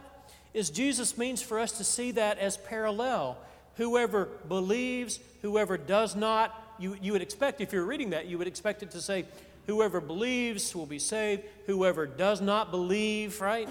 is 0.53 0.69
Jesus 0.69 1.17
means 1.17 1.41
for 1.41 1.57
us 1.57 1.71
to 1.79 1.83
see 1.83 2.11
that 2.11 2.37
as 2.37 2.57
parallel. 2.57 3.39
Whoever 3.77 4.25
believes, 4.47 5.19
whoever 5.41 5.79
does 5.79 6.15
not, 6.15 6.59
you, 6.83 6.97
you 7.01 7.13
would 7.13 7.21
expect, 7.21 7.61
if 7.61 7.71
you're 7.71 7.85
reading 7.85 8.09
that, 8.09 8.25
you 8.25 8.37
would 8.37 8.47
expect 8.47 8.83
it 8.83 8.91
to 8.91 9.01
say, 9.01 9.25
whoever 9.67 10.01
believes 10.01 10.75
will 10.75 10.85
be 10.85 10.99
saved, 10.99 11.43
whoever 11.65 12.05
does 12.05 12.41
not 12.41 12.71
believe, 12.71 13.39
right? 13.39 13.69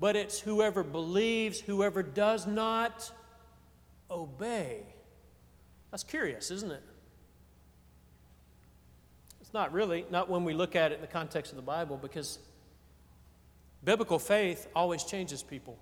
But 0.00 0.16
it's 0.16 0.40
whoever 0.40 0.82
believes, 0.82 1.60
whoever 1.60 2.02
does 2.02 2.46
not 2.46 3.12
obey. 4.10 4.80
That's 5.90 6.04
curious, 6.04 6.50
isn't 6.50 6.72
it? 6.72 6.82
It's 9.42 9.52
not 9.52 9.74
really, 9.74 10.06
not 10.10 10.30
when 10.30 10.44
we 10.44 10.54
look 10.54 10.74
at 10.74 10.90
it 10.90 10.94
in 10.96 11.00
the 11.02 11.06
context 11.06 11.52
of 11.52 11.56
the 11.56 11.62
Bible, 11.62 11.98
because 11.98 12.38
biblical 13.84 14.18
faith 14.18 14.68
always 14.74 15.04
changes 15.04 15.42
people. 15.42 15.78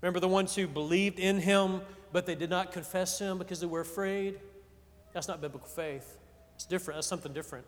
Remember 0.00 0.20
the 0.20 0.28
ones 0.28 0.54
who 0.54 0.68
believed 0.68 1.18
in 1.18 1.40
him, 1.40 1.80
but 2.12 2.26
they 2.26 2.36
did 2.36 2.48
not 2.48 2.70
confess 2.70 3.18
him 3.18 3.38
because 3.38 3.58
they 3.58 3.66
were 3.66 3.80
afraid? 3.80 4.38
That's 5.18 5.26
not 5.26 5.40
biblical 5.40 5.66
faith. 5.66 6.16
It's 6.54 6.64
different. 6.64 6.98
That's 6.98 7.08
something 7.08 7.32
different. 7.32 7.66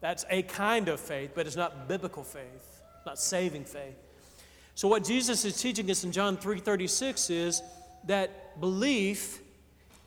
That's 0.00 0.24
a 0.28 0.42
kind 0.42 0.88
of 0.88 0.98
faith, 0.98 1.30
but 1.36 1.46
it's 1.46 1.54
not 1.54 1.86
biblical 1.86 2.24
faith, 2.24 2.82
not 3.06 3.20
saving 3.20 3.64
faith. 3.64 3.94
So 4.74 4.88
what 4.88 5.04
Jesus 5.04 5.44
is 5.44 5.62
teaching 5.62 5.88
us 5.88 6.02
in 6.02 6.10
John 6.10 6.36
3:36 6.36 7.30
is 7.30 7.62
that 8.08 8.60
belief 8.60 9.40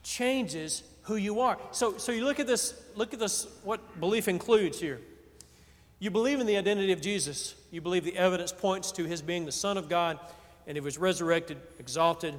changes 0.04 0.84
who 1.04 1.16
you 1.16 1.40
are. 1.40 1.58
So, 1.72 1.98
so 1.98 2.12
you 2.12 2.26
look 2.26 2.42
at 2.42 2.48
this, 2.48 2.84
look 2.96 3.14
at 3.14 3.20
this, 3.22 3.48
what 3.64 4.02
belief 4.02 4.28
includes 4.28 4.78
here. 4.78 5.00
You 6.00 6.12
believe 6.12 6.42
in 6.42 6.48
the 6.48 6.58
identity 6.58 6.92
of 6.92 7.00
Jesus. 7.00 7.56
You 7.72 7.80
believe 7.80 8.04
the 8.04 8.18
evidence 8.18 8.52
points 8.52 8.92
to 8.92 9.06
his 9.06 9.22
being 9.22 9.46
the 9.46 9.54
Son 9.54 9.78
of 9.78 9.88
God 9.88 10.20
and 10.68 10.76
he 10.76 10.82
was 10.82 10.98
resurrected, 10.98 11.62
exalted, 11.80 12.36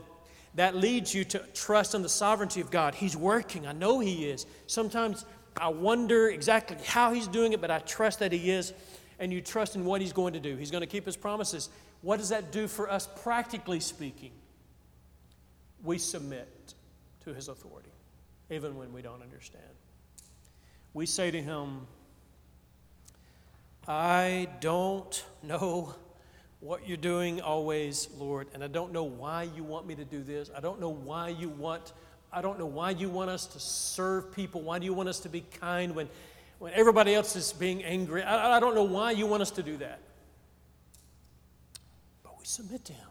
that 0.57 0.75
leads 0.75 1.15
you 1.15 1.25
to 1.25 1.39
trust 1.55 1.95
in 1.95 2.03
the 2.03 2.09
sovereignty 2.09 2.61
of 2.61 2.71
God. 2.71 2.95
He's 2.95 3.17
working. 3.17 3.67
I 3.67 3.73
know 3.73 4.01
He 4.01 4.25
is. 4.25 4.47
Sometimes 4.67 5.25
I 5.57 5.69
wonder 5.69 6.29
exactly 6.29 6.77
how 6.85 7.13
He's 7.13 7.29
doing 7.29 7.53
it, 7.53 7.61
but 7.61 7.71
I 7.71 7.79
trust 7.81 8.19
that 8.19 8.33
He 8.33 8.51
is. 8.51 8.73
And 9.19 9.33
you 9.33 9.41
trust 9.41 9.77
in 9.77 9.85
what 9.85 10.01
He's 10.01 10.13
going 10.13 10.33
to 10.33 10.41
do. 10.41 10.57
He's 10.57 10.71
going 10.71 10.81
to 10.81 10.87
keep 10.87 11.07
His 11.07 11.17
promises. 11.17 11.69
What 12.03 12.19
does 12.19 12.31
that 12.31 12.53
do 12.53 12.69
for 12.69 12.91
us, 12.91 13.09
practically 13.23 13.81
speaking? 13.81 14.33
We 15.85 15.99
submit 15.99 16.75
to 17.25 17.35
His 17.35 17.49
authority, 17.49 17.93
even 18.51 18.77
when 18.77 18.93
we 18.93 19.03
don't 19.03 19.23
understand. 19.23 19.63
We 20.95 21.05
say 21.05 21.31
to 21.31 21.43
Him, 21.43 21.87
I 23.87 24.49
don't 24.61 25.25
know 25.43 25.95
what 26.67 26.89
you're 26.89 26.97
doing 26.97 27.41
always, 27.41 28.09
Lord, 28.19 28.49
and 28.53 28.65
I 28.65 28.67
don't 28.67 28.93
know 28.93 29.05
why 29.05 29.45
you 29.55 29.63
want 29.63 29.87
me 29.87 29.95
to 29.95 30.05
do 30.05 30.21
this. 30.21 30.51
I 30.55 30.59
don't 30.59 30.81
know 30.81 30.89
why 30.91 31.29
you 31.29 31.49
want 31.49 31.93
I 32.33 32.43
don't 32.43 32.59
know 32.59 32.67
why 32.67 32.91
you 32.91 33.09
want 33.09 33.31
us 33.31 33.47
to 33.47 33.61
serve 33.61 34.33
people. 34.33 34.61
Why 34.61 34.81
do 34.81 34.85
you 34.85 34.93
want 34.93 35.09
us 35.09 35.21
to 35.21 35.29
be 35.29 35.43
kind 35.61 35.95
when, 35.95 36.09
when 36.59 36.73
everybody 36.75 37.15
else 37.15 37.37
is 37.37 37.53
being 37.53 37.85
angry? 37.85 38.23
I, 38.23 38.57
I 38.57 38.61
don't 38.61 38.75
know 38.75 38.83
why 38.83 39.13
you 39.13 39.27
want 39.27 39.43
us 39.43 39.53
to 39.53 39.63
do 39.63 39.77
that. 39.79 40.01
But 42.25 42.39
we 42.39 42.45
submit 42.45 42.85
to 42.87 42.93
Him. 42.93 43.09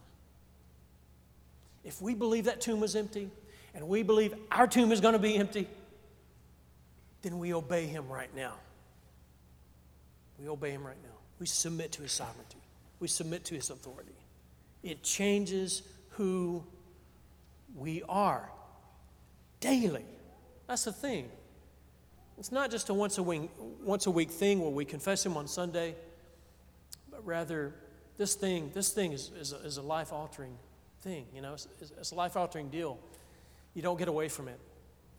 If 1.86 2.02
we 2.02 2.14
believe 2.14 2.46
that 2.46 2.62
tomb 2.62 2.82
was 2.82 2.96
empty 2.96 3.32
and 3.74 3.88
we 3.88 4.04
believe 4.04 4.36
our 4.52 4.68
tomb 4.68 4.92
is 4.92 5.00
going 5.00 5.14
to 5.14 5.20
be 5.20 5.38
empty, 5.38 5.68
then 7.22 7.40
we 7.40 7.54
obey 7.54 7.88
Him 7.88 8.10
right 8.10 8.36
now. 8.36 8.54
We 10.40 10.50
obey 10.50 10.72
Him 10.72 10.86
right 10.86 11.02
now. 11.02 11.18
We 11.40 11.48
submit 11.48 11.94
to 11.94 12.04
His 12.04 12.12
sovereignty 12.12 12.60
we 13.00 13.08
submit 13.08 13.46
to 13.46 13.56
his 13.56 13.70
authority. 13.70 14.16
It 14.84 15.04
changes 15.04 15.82
who 16.12 16.64
we 17.76 18.04
are 18.08 18.50
daily. 19.60 20.06
That's 20.68 20.86
the 20.86 20.94
thing. 20.94 21.30
It's 22.38 22.52
not 22.52 22.72
just 22.72 22.90
a 22.90 22.94
once 22.94 23.18
a 23.18 23.24
week, 23.24 23.50
once 23.84 24.08
a 24.08 24.12
week 24.12 24.32
thing 24.32 24.60
where 24.60 24.70
we 24.70 24.86
confess 24.86 25.26
him 25.26 25.38
on 25.38 25.48
Sunday, 25.48 25.96
but 27.10 27.26
rather 27.26 27.74
this 28.18 28.36
thing, 28.36 28.72
this 28.74 28.92
thing 28.92 29.14
is, 29.14 29.32
is 29.40 29.54
a, 29.54 29.58
is 29.58 29.78
a 29.78 29.82
life 29.82 30.12
altering 30.12 30.58
thing. 31.02 31.26
You 31.34 31.42
know, 31.42 31.54
it's, 31.54 31.68
it's 31.82 32.12
a 32.12 32.16
life 32.16 32.36
altering 32.36 32.70
deal. 32.70 33.00
You 33.74 33.82
don't 33.82 33.98
get 33.98 34.08
away 34.08 34.28
from 34.28 34.48
it. 34.48 34.60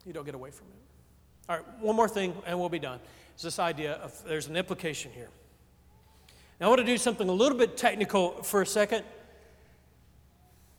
You 0.05 0.13
don't 0.13 0.25
get 0.25 0.35
away 0.35 0.51
from 0.51 0.67
it. 0.67 1.49
All 1.49 1.57
right, 1.57 1.79
one 1.79 1.95
more 1.95 2.09
thing, 2.09 2.35
and 2.45 2.59
we'll 2.59 2.69
be 2.69 2.79
done. 2.79 2.99
It's 3.33 3.43
this 3.43 3.59
idea 3.59 3.93
of 3.93 4.21
there's 4.25 4.47
an 4.47 4.55
implication 4.55 5.11
here. 5.11 5.29
Now, 6.59 6.65
I 6.65 6.69
want 6.69 6.79
to 6.79 6.85
do 6.85 6.97
something 6.97 7.29
a 7.29 7.33
little 7.33 7.57
bit 7.57 7.77
technical 7.77 8.41
for 8.41 8.63
a 8.63 8.65
second. 8.65 9.03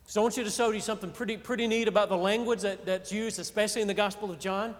So 0.07 0.19
I 0.19 0.23
want 0.23 0.35
you 0.35 0.43
to 0.43 0.49
show 0.49 0.71
you 0.71 0.81
something 0.81 1.09
pretty, 1.09 1.37
pretty 1.37 1.67
neat 1.67 1.87
about 1.87 2.09
the 2.09 2.17
language 2.17 2.61
that, 2.61 2.85
that's 2.85 3.13
used, 3.13 3.39
especially 3.39 3.81
in 3.81 3.87
the 3.87 3.93
Gospel 3.93 4.29
of 4.29 4.39
John, 4.39 4.75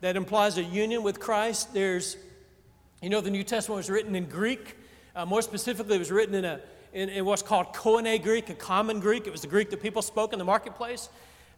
that 0.00 0.16
implies 0.16 0.58
a 0.58 0.64
union 0.64 1.04
with 1.04 1.20
Christ. 1.20 1.72
There's, 1.72 2.16
you 3.00 3.08
know, 3.08 3.20
the 3.20 3.30
New 3.30 3.44
Testament 3.44 3.76
was 3.76 3.88
written 3.88 4.16
in 4.16 4.24
Greek. 4.24 4.76
Uh, 5.14 5.24
more 5.24 5.42
specifically, 5.42 5.94
it 5.94 6.00
was 6.00 6.10
written 6.10 6.34
in, 6.34 6.44
a, 6.44 6.60
in, 6.92 7.08
in, 7.08 7.24
what's 7.24 7.42
called 7.42 7.72
Koine 7.72 8.20
Greek, 8.20 8.50
a 8.50 8.54
common 8.54 8.98
Greek. 8.98 9.28
It 9.28 9.30
was 9.30 9.42
the 9.42 9.46
Greek 9.46 9.70
that 9.70 9.80
people 9.80 10.02
spoke 10.02 10.32
in 10.32 10.40
the 10.40 10.44
marketplace. 10.44 11.08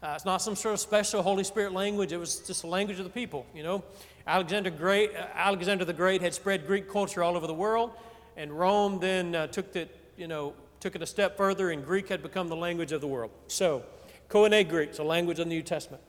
Uh, 0.03 0.11
it's 0.13 0.25
not 0.25 0.43
some 0.43 0.55
sort 0.55 0.73
of 0.75 0.79
special 0.79 1.23
Holy 1.23 1.43
Spirit 1.43 1.73
language. 1.73 2.11
It 2.11 2.17
was 2.17 2.37
just 2.41 2.61
the 2.61 2.67
language 2.67 2.99
of 2.99 3.05
the 3.05 3.11
people, 3.11 3.47
you 3.55 3.63
know. 3.63 3.83
Alexander, 4.27 4.69
Great, 4.69 5.15
uh, 5.15 5.25
Alexander 5.33 5.85
the 5.85 5.93
Great 5.93 6.21
had 6.21 6.35
spread 6.35 6.67
Greek 6.67 6.91
culture 6.91 7.23
all 7.23 7.35
over 7.35 7.47
the 7.47 7.53
world 7.53 7.91
and 8.37 8.51
Rome 8.51 8.99
then 8.99 9.35
uh, 9.35 9.47
took, 9.47 9.71
the, 9.71 9.87
you 10.17 10.27
know, 10.27 10.53
took 10.79 10.95
it 10.95 11.01
a 11.01 11.05
step 11.05 11.37
further, 11.37 11.71
and 11.71 11.85
Greek 11.85 12.09
had 12.09 12.21
become 12.21 12.47
the 12.47 12.55
language 12.55 12.91
of 12.91 13.01
the 13.01 13.07
world. 13.07 13.31
So, 13.47 13.83
Koine 14.29 14.67
Greek, 14.67 14.89
it's 14.89 14.99
a 14.99 15.03
language 15.03 15.39
of 15.39 15.45
the 15.45 15.49
New 15.49 15.61
Testament. 15.61 16.01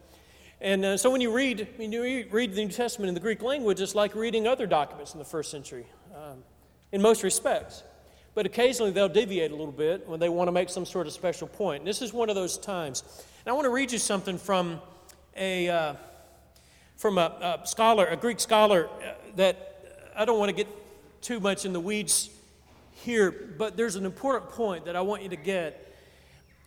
And 0.59 0.83
uh, 0.83 0.97
so 0.97 1.11
when 1.11 1.21
you 1.21 1.31
read 1.31 1.67
when 1.75 1.91
you 1.91 2.25
read 2.31 2.53
the 2.53 2.65
New 2.65 2.71
Testament 2.71 3.09
in 3.09 3.13
the 3.13 3.19
Greek 3.19 3.43
language, 3.43 3.79
it's 3.79 3.93
like 3.93 4.15
reading 4.15 4.47
other 4.47 4.65
documents 4.65 5.13
in 5.13 5.19
the 5.19 5.25
first 5.25 5.51
century, 5.51 5.85
um, 6.15 6.43
in 6.91 7.01
most 7.01 7.21
respects. 7.21 7.83
But 8.33 8.47
occasionally 8.47 8.91
they'll 8.91 9.09
deviate 9.09 9.51
a 9.51 9.55
little 9.55 9.71
bit 9.71 10.07
when 10.07 10.19
they 10.19 10.29
want 10.29 10.47
to 10.47 10.51
make 10.51 10.69
some 10.69 10.85
sort 10.85 11.05
of 11.05 11.13
special 11.13 11.47
point. 11.47 11.81
And 11.81 11.87
this 11.87 12.01
is 12.01 12.11
one 12.11 12.29
of 12.29 12.35
those 12.35 12.57
times. 12.57 13.03
And 13.45 13.51
I 13.51 13.53
want 13.53 13.65
to 13.65 13.69
read 13.69 13.91
you 13.91 13.99
something 13.99 14.39
from 14.39 14.81
a 15.35 15.69
uh, 15.69 15.93
from 16.95 17.19
a, 17.19 17.59
a, 17.61 17.67
scholar, 17.67 18.07
a 18.07 18.15
Greek 18.15 18.39
scholar, 18.39 18.87
uh, 18.87 19.13
that 19.35 20.11
I 20.15 20.25
don't 20.25 20.39
want 20.39 20.49
to 20.49 20.55
get 20.55 20.67
too 21.21 21.39
much 21.39 21.65
in 21.65 21.73
the 21.73 21.79
weeds 21.79 22.29
here, 22.91 23.31
but 23.57 23.77
there's 23.77 23.95
an 23.95 24.05
important 24.05 24.51
point 24.51 24.85
that 24.85 24.95
I 24.95 25.01
want 25.01 25.23
you 25.23 25.29
to 25.29 25.35
get. 25.35 25.83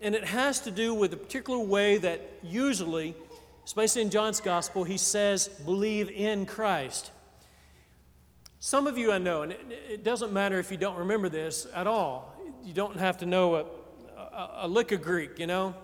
And 0.00 0.14
it 0.14 0.24
has 0.24 0.60
to 0.60 0.70
do 0.70 0.94
with 0.94 1.12
a 1.12 1.16
particular 1.16 1.58
way 1.58 1.98
that 1.98 2.20
usually 2.42 3.14
especially 3.70 4.02
in 4.02 4.10
John's 4.10 4.40
gospel, 4.40 4.82
he 4.82 4.96
says, 4.96 5.48
believe 5.64 6.10
in 6.10 6.44
Christ. 6.44 7.12
Some 8.58 8.88
of 8.88 8.98
you 8.98 9.12
I 9.12 9.18
know, 9.18 9.42
and 9.42 9.52
it, 9.52 10.02
doesn't 10.02 10.32
matter 10.32 10.58
if 10.58 10.72
you 10.72 10.76
don't 10.76 10.96
remember 10.96 11.28
this 11.28 11.68
at 11.72 11.86
all. 11.86 12.34
You 12.64 12.74
don't 12.74 12.96
have 12.96 13.18
to 13.18 13.26
know 13.26 13.54
a, 13.54 13.64
a, 14.18 14.50
a 14.62 14.68
lick 14.68 14.90
of 14.90 15.02
Greek, 15.02 15.38
you 15.38 15.46
know. 15.46 15.74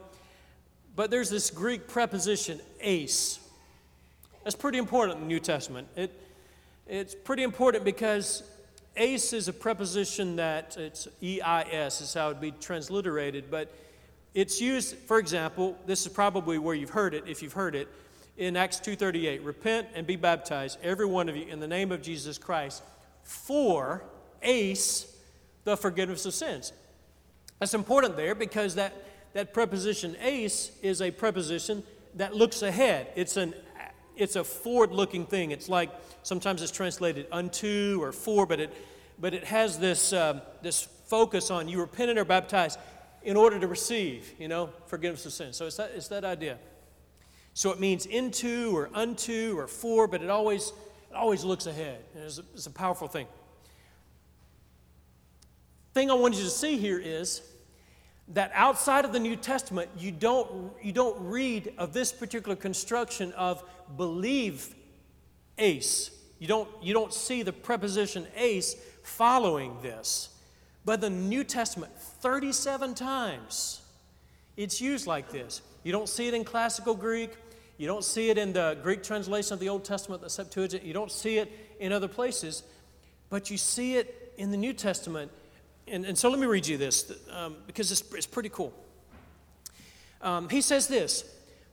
But 0.97 1.13
there's 1.13 1.31
this 1.31 1.49
Greek 1.49 1.87
preposition, 1.87 2.61
eis. 2.85 3.39
That's 4.43 4.57
pretty 4.57 4.79
important 4.79 5.19
in 5.19 5.23
the 5.23 5.29
New 5.29 5.39
Testament. 5.39 5.87
It, 5.95 6.21
it's 6.89 7.15
pretty 7.15 7.45
important 7.45 7.85
because 7.85 8.43
eis 8.97 9.33
is 9.33 9.49
a 9.49 9.53
preposition 9.53 10.37
that 10.37 10.77
it's 10.77 11.09
E-I-S 11.23 12.01
is 12.01 12.15
how 12.15 12.27
it 12.27 12.35
would 12.35 12.41
be 12.41 12.53
transliterated, 12.53 13.51
but 13.51 13.73
it's 14.35 14.61
used, 14.61 14.97
for 14.97 15.19
example, 15.19 15.79
this 15.87 16.05
is 16.05 16.13
probably 16.13 16.59
where 16.59 16.75
you've 16.75 16.91
heard 16.91 17.15
it, 17.15 17.25
if 17.27 17.43
you've 17.43 17.55
heard 17.55 17.75
it, 17.75 17.89
in 18.37 18.57
Acts 18.57 18.79
2:38. 18.81 19.45
Repent 19.45 19.89
and 19.95 20.07
be 20.07 20.17
baptized, 20.17 20.79
every 20.83 21.07
one 21.07 21.29
of 21.29 21.37
you, 21.37 21.47
in 21.47 21.59
the 21.59 21.67
name 21.67 21.91
of 21.91 22.03
Jesus 22.03 22.37
Christ, 22.37 22.83
for 23.23 24.03
eis, 24.43 25.07
the 25.65 25.77
forgiveness 25.77 26.27
of 26.27 26.35
sins. 26.35 26.73
That's 27.59 27.75
important 27.75 28.17
there 28.17 28.35
because 28.35 28.75
that, 28.75 28.93
that 29.33 29.55
preposition 29.55 30.17
eis 30.23 30.73
is 30.83 31.01
a 31.01 31.11
preposition 31.11 31.83
that 32.15 32.35
looks 32.35 32.63
ahead. 32.63 33.09
It's 33.17 33.37
an 33.37 33.55
it's 34.17 34.37
a 34.37 34.45
forward-looking 34.45 35.27
thing. 35.27 35.51
It's 35.51 35.69
like 35.69 35.91
sometimes 36.23 36.63
it's 36.63 36.73
translated 36.73 37.27
unto 37.31 37.99
or 38.01 38.13
for, 38.13 38.47
but 38.47 38.61
it 38.61 38.73
but 39.19 39.33
it 39.33 39.45
has 39.45 39.79
this 39.79 40.13
uh, 40.13 40.41
this 40.63 40.83
focus 41.07 41.51
on 41.51 41.69
you 41.69 41.81
repented 41.81 42.19
or 42.19 42.25
baptized 42.25 42.79
in 43.27 43.37
order 43.37 43.59
to 43.59 43.67
receive, 43.67 44.33
you 44.39 44.47
know, 44.47 44.71
forgiveness 44.87 45.27
of 45.27 45.33
sins. 45.33 45.57
So 45.57 45.67
it's 45.67 45.77
that, 45.77 45.91
it's 45.97 46.09
that 46.09 46.25
idea. 46.25 46.59
So 47.55 47.73
it 47.73 47.81
means 47.81 48.07
into 48.07 48.77
or 48.77 48.89
unto 48.95 49.59
or 49.59 49.67
for, 49.67 50.07
but 50.07 50.23
it 50.23 50.31
always, 50.31 50.73
it 51.11 51.17
always 51.17 51.43
looks 51.43 51.67
ahead. 51.67 52.05
It's 52.15 52.39
a, 52.39 52.45
it's 52.55 52.67
a 52.67 52.71
powerful 52.71 53.09
thing. 53.09 53.27
Thing 55.93 56.09
I 56.09 56.15
wanted 56.15 56.39
you 56.39 56.45
to 56.45 56.51
see 56.51 56.77
here 56.77 57.01
is 57.01 57.43
that 58.29 58.53
outside 58.55 59.05
of 59.05 59.13
the 59.13 59.19
New 59.19 59.35
Testament, 59.35 59.91
you 59.99 60.13
don't, 60.13 60.71
you 60.81 60.93
don't 60.93 61.19
read 61.21 61.73
of 61.79 61.93
this 61.93 62.13
particular 62.13 62.55
construction 62.55 63.33
of 63.33 63.65
believe 63.97 64.75
eis. 65.59 66.11
You 66.39 66.49
don't, 66.49 66.69
you 66.83 66.93
don't 66.93 67.13
see 67.13 67.43
the 67.43 67.53
preposition 67.53 68.27
eis 68.39 68.77
following 69.03 69.77
this. 69.83 70.31
But 70.85 71.01
the 71.01 71.11
New 71.11 71.43
Testament, 71.43 71.93
37 71.99 72.95
times, 72.95 73.81
it's 74.57 74.81
used 74.81 75.07
like 75.07 75.31
this. 75.31 75.61
You 75.83 75.93
don't 75.93 76.09
see 76.09 76.29
it 76.29 76.35
in 76.35 76.45
classical 76.45 76.95
Greek. 76.95 77.31
You 77.79 77.87
don't 77.87 78.05
see 78.05 78.31
it 78.31 78.39
in 78.39 78.53
the 78.53 78.79
Greek 78.83 79.03
translation 79.03 79.53
of 79.53 79.61
the 79.61 79.69
Old 79.69 79.85
Testament, 79.85 80.23
the 80.23 80.31
Septuagint. 80.31 80.85
You 80.85 80.95
don't 80.95 81.11
see 81.11 81.39
it 81.39 81.53
in 81.81 81.93
other 81.93 82.09
places. 82.09 82.63
But 83.29 83.51
you 83.51 83.59
see 83.59 83.97
it 83.97 84.33
in 84.39 84.51
the 84.51 84.57
New 84.57 84.73
Testament. 84.73 85.31
And, 85.89 86.05
and 86.05 86.17
so 86.17 86.31
let 86.31 86.39
me 86.39 86.47
read 86.47 86.67
you 86.67 86.77
this 86.79 87.13
um, 87.31 87.57
because 87.67 87.93
it's, 87.93 88.03
it's, 88.13 88.27
pretty 88.27 88.49
cool. 88.49 88.73
Um, 90.23 90.49
he 90.49 90.61
says 90.61 90.89
this 90.89 91.25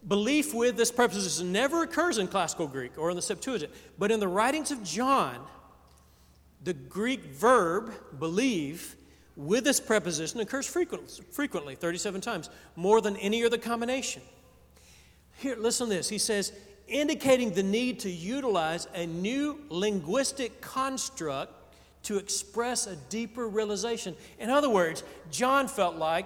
belief 0.07 0.53
with 0.53 0.77
this 0.77 0.91
preposition 0.91 1.51
never 1.51 1.83
occurs 1.83 2.17
in 2.17 2.27
classical 2.27 2.67
Greek 2.67 2.97
or 2.97 3.09
in 3.09 3.15
the 3.15 3.21
Septuagint, 3.21 3.71
but 3.97 4.11
in 4.11 4.19
the 4.19 4.27
writings 4.27 4.71
of 4.71 4.83
John, 4.83 5.39
the 6.63 6.73
Greek 6.73 7.25
verb 7.25 7.93
believe 8.19 8.95
with 9.35 9.63
this 9.63 9.79
preposition 9.79 10.39
occurs 10.39 10.67
frequently, 10.67 11.75
37 11.75 12.21
times, 12.21 12.49
more 12.75 13.01
than 13.01 13.17
any 13.17 13.43
other 13.43 13.57
combination. 13.57 14.21
Here, 15.37 15.55
listen 15.55 15.87
to 15.87 15.93
this. 15.93 16.09
He 16.09 16.19
says, 16.19 16.53
indicating 16.87 17.53
the 17.53 17.63
need 17.63 17.99
to 18.01 18.09
utilize 18.09 18.87
a 18.93 19.07
new 19.07 19.59
linguistic 19.69 20.61
construct 20.61 21.51
to 22.03 22.17
express 22.17 22.85
a 22.85 22.95
deeper 22.95 23.47
realization. 23.47 24.15
In 24.37 24.49
other 24.49 24.69
words, 24.69 25.03
John 25.31 25.67
felt 25.67 25.95
like 25.95 26.25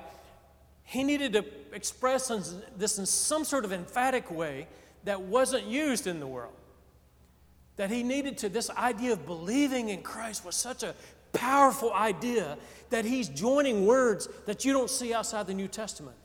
he 0.83 1.03
needed 1.03 1.33
to 1.33 1.45
express 1.77 2.27
this 2.75 2.99
in 2.99 3.05
some 3.05 3.45
sort 3.45 3.63
of 3.63 3.71
emphatic 3.71 4.29
way 4.29 4.67
that 5.05 5.21
wasn't 5.21 5.65
used 5.65 6.07
in 6.07 6.19
the 6.19 6.27
world. 6.27 6.53
That 7.77 7.89
he 7.89 8.03
needed 8.03 8.39
to, 8.39 8.49
this 8.49 8.69
idea 8.71 9.13
of 9.13 9.25
believing 9.25 9.89
in 9.89 10.01
Christ 10.01 10.43
was 10.43 10.55
such 10.55 10.83
a 10.83 10.95
powerful 11.31 11.93
idea 11.93 12.57
that 12.89 13.05
he's 13.05 13.29
joining 13.29 13.85
words 13.85 14.27
that 14.45 14.65
you 14.65 14.73
don't 14.73 14.89
see 14.89 15.13
outside 15.13 15.47
the 15.47 15.53
New 15.53 15.67
Testament. 15.67 16.17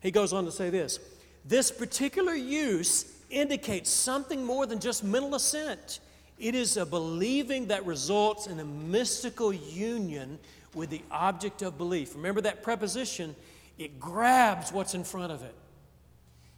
He 0.00 0.10
goes 0.10 0.32
on 0.32 0.44
to 0.44 0.52
say 0.52 0.70
this 0.70 0.98
this 1.44 1.70
particular 1.70 2.34
use 2.34 3.04
indicates 3.30 3.90
something 3.90 4.44
more 4.44 4.66
than 4.66 4.80
just 4.80 5.04
mental 5.04 5.36
assent. 5.36 6.00
It 6.38 6.54
is 6.54 6.76
a 6.76 6.84
believing 6.84 7.66
that 7.66 7.86
results 7.86 8.46
in 8.46 8.58
a 8.60 8.64
mystical 8.64 9.52
union 9.52 10.38
with 10.74 10.90
the 10.90 11.02
object 11.10 11.62
of 11.62 11.78
belief. 11.78 12.14
Remember 12.14 12.40
that 12.40 12.62
preposition? 12.62 13.34
It 13.80 13.98
grabs 13.98 14.70
what's 14.70 14.92
in 14.92 15.04
front 15.04 15.32
of 15.32 15.42
it, 15.42 15.54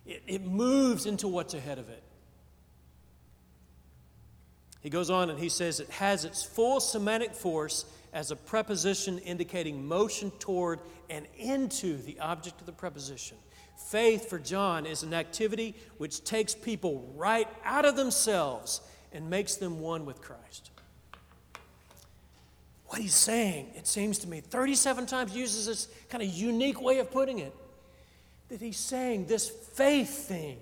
it, 0.04 0.22
it 0.26 0.44
moves 0.44 1.06
into 1.06 1.28
what's 1.28 1.54
ahead 1.54 1.78
of 1.78 1.88
it. 1.88 2.02
He 4.80 4.90
goes 4.90 5.08
on 5.08 5.30
and 5.30 5.38
he 5.38 5.48
says 5.48 5.78
it 5.78 5.88
has 5.90 6.24
its 6.24 6.42
full 6.42 6.80
semantic 6.80 7.36
force 7.36 7.84
as 8.12 8.32
a 8.32 8.36
preposition 8.36 9.18
indicating 9.18 9.86
motion 9.86 10.32
toward 10.40 10.80
and 11.08 11.28
into 11.38 11.96
the 11.98 12.18
object 12.18 12.58
of 12.58 12.66
the 12.66 12.72
preposition. 12.72 13.36
Faith 13.76 14.28
for 14.28 14.40
John 14.40 14.84
is 14.84 15.04
an 15.04 15.14
activity 15.14 15.76
which 15.98 16.24
takes 16.24 16.56
people 16.56 17.12
right 17.14 17.46
out 17.64 17.84
of 17.84 17.94
themselves 17.94 18.80
and 19.12 19.30
makes 19.30 19.54
them 19.54 19.78
one 19.78 20.04
with 20.04 20.20
Christ. 20.20 20.71
What 22.92 23.00
he's 23.00 23.14
saying, 23.14 23.70
it 23.74 23.86
seems 23.86 24.18
to 24.18 24.28
me, 24.28 24.42
37 24.42 25.06
times 25.06 25.34
uses 25.34 25.64
this 25.64 25.88
kind 26.10 26.22
of 26.22 26.28
unique 26.28 26.78
way 26.78 26.98
of 26.98 27.10
putting 27.10 27.38
it. 27.38 27.54
That 28.50 28.60
he's 28.60 28.76
saying 28.76 29.28
this 29.28 29.48
faith 29.48 30.28
thing, 30.28 30.58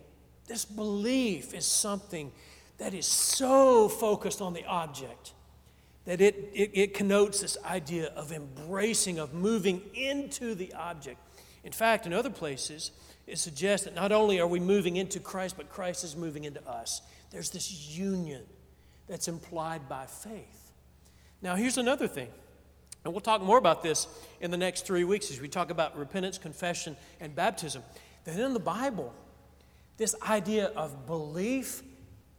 this 0.46 0.64
belief 0.64 1.52
is 1.52 1.66
something 1.66 2.30
that 2.78 2.94
is 2.94 3.04
so 3.04 3.88
focused 3.88 4.40
on 4.40 4.52
the 4.52 4.64
object 4.66 5.32
that 6.04 6.20
it, 6.20 6.52
it, 6.54 6.70
it, 6.72 6.94
connotes 6.94 7.40
this 7.40 7.58
idea 7.64 8.12
of 8.14 8.30
embracing, 8.30 9.18
of 9.18 9.34
moving 9.34 9.82
into 9.92 10.54
the 10.54 10.72
object. 10.74 11.18
In 11.64 11.72
fact, 11.72 12.06
in 12.06 12.12
other 12.12 12.30
places, 12.30 12.92
it 13.26 13.40
suggests 13.40 13.86
that 13.86 13.96
not 13.96 14.12
only 14.12 14.38
are 14.38 14.46
we 14.46 14.60
moving 14.60 14.98
into 14.98 15.18
Christ, 15.18 15.56
but 15.56 15.68
Christ 15.68 16.04
is 16.04 16.14
moving 16.14 16.44
into 16.44 16.64
us. 16.64 17.02
There's 17.32 17.50
this 17.50 17.88
union 17.98 18.44
that's 19.08 19.26
implied 19.26 19.88
by 19.88 20.06
faith. 20.06 20.59
Now, 21.42 21.54
here's 21.54 21.78
another 21.78 22.06
thing, 22.06 22.28
and 23.04 23.14
we'll 23.14 23.20
talk 23.20 23.42
more 23.42 23.58
about 23.58 23.82
this 23.82 24.06
in 24.40 24.50
the 24.50 24.56
next 24.56 24.86
three 24.86 25.04
weeks 25.04 25.30
as 25.30 25.40
we 25.40 25.48
talk 25.48 25.70
about 25.70 25.96
repentance, 25.96 26.38
confession, 26.38 26.96
and 27.20 27.34
baptism. 27.34 27.82
That 28.24 28.38
in 28.38 28.52
the 28.52 28.60
Bible, 28.60 29.14
this 29.96 30.14
idea 30.22 30.66
of 30.76 31.06
belief 31.06 31.82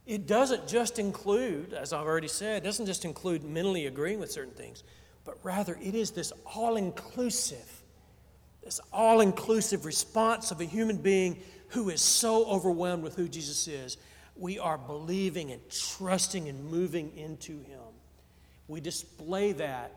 it 0.06 0.26
doesn't 0.26 0.66
just 0.66 0.98
include, 0.98 1.72
as 1.74 1.92
I've 1.92 2.06
already 2.06 2.28
said, 2.28 2.62
it 2.62 2.64
doesn't 2.64 2.86
just 2.86 3.04
include 3.04 3.44
mentally 3.44 3.86
agreeing 3.86 4.18
with 4.18 4.32
certain 4.32 4.54
things, 4.54 4.82
but 5.24 5.38
rather 5.44 5.78
it 5.80 5.94
is 5.94 6.10
this 6.10 6.32
all 6.44 6.76
inclusive, 6.76 7.82
this 8.64 8.80
all 8.92 9.20
inclusive 9.20 9.84
response 9.84 10.50
of 10.50 10.60
a 10.60 10.64
human 10.64 10.96
being 10.96 11.40
who 11.68 11.88
is 11.88 12.00
so 12.00 12.44
overwhelmed 12.46 13.02
with 13.02 13.14
who 13.14 13.28
Jesus 13.28 13.68
is. 13.68 13.96
We 14.34 14.58
are 14.58 14.76
believing 14.76 15.52
and 15.52 15.60
trusting 15.70 16.48
and 16.48 16.64
moving 16.64 17.16
into 17.16 17.60
Him. 17.60 17.78
We 18.72 18.80
display 18.80 19.52
that 19.52 19.92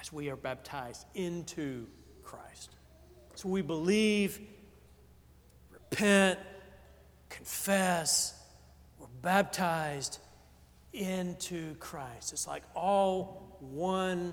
as 0.00 0.12
we 0.12 0.30
are 0.30 0.36
baptized 0.36 1.04
into 1.12 1.88
Christ. 2.22 2.70
So 3.34 3.48
we 3.48 3.62
believe, 3.62 4.38
repent, 5.72 6.38
confess, 7.28 8.40
we're 8.96 9.08
baptized 9.22 10.20
into 10.92 11.74
Christ. 11.80 12.32
It's 12.32 12.46
like 12.46 12.62
all 12.76 13.56
one 13.58 14.32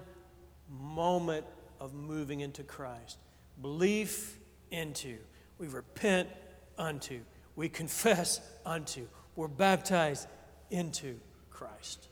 moment 0.69 1.47
of 1.79 1.95
moving 1.95 2.41
into 2.41 2.61
Christ. 2.61 3.17
Belief 3.59 4.37
into. 4.69 5.17
We 5.57 5.67
repent 5.67 6.29
unto. 6.77 7.21
We 7.55 7.69
confess 7.69 8.39
unto. 8.67 9.07
We're 9.35 9.47
baptized 9.47 10.27
into 10.69 11.19
Christ. 11.49 12.05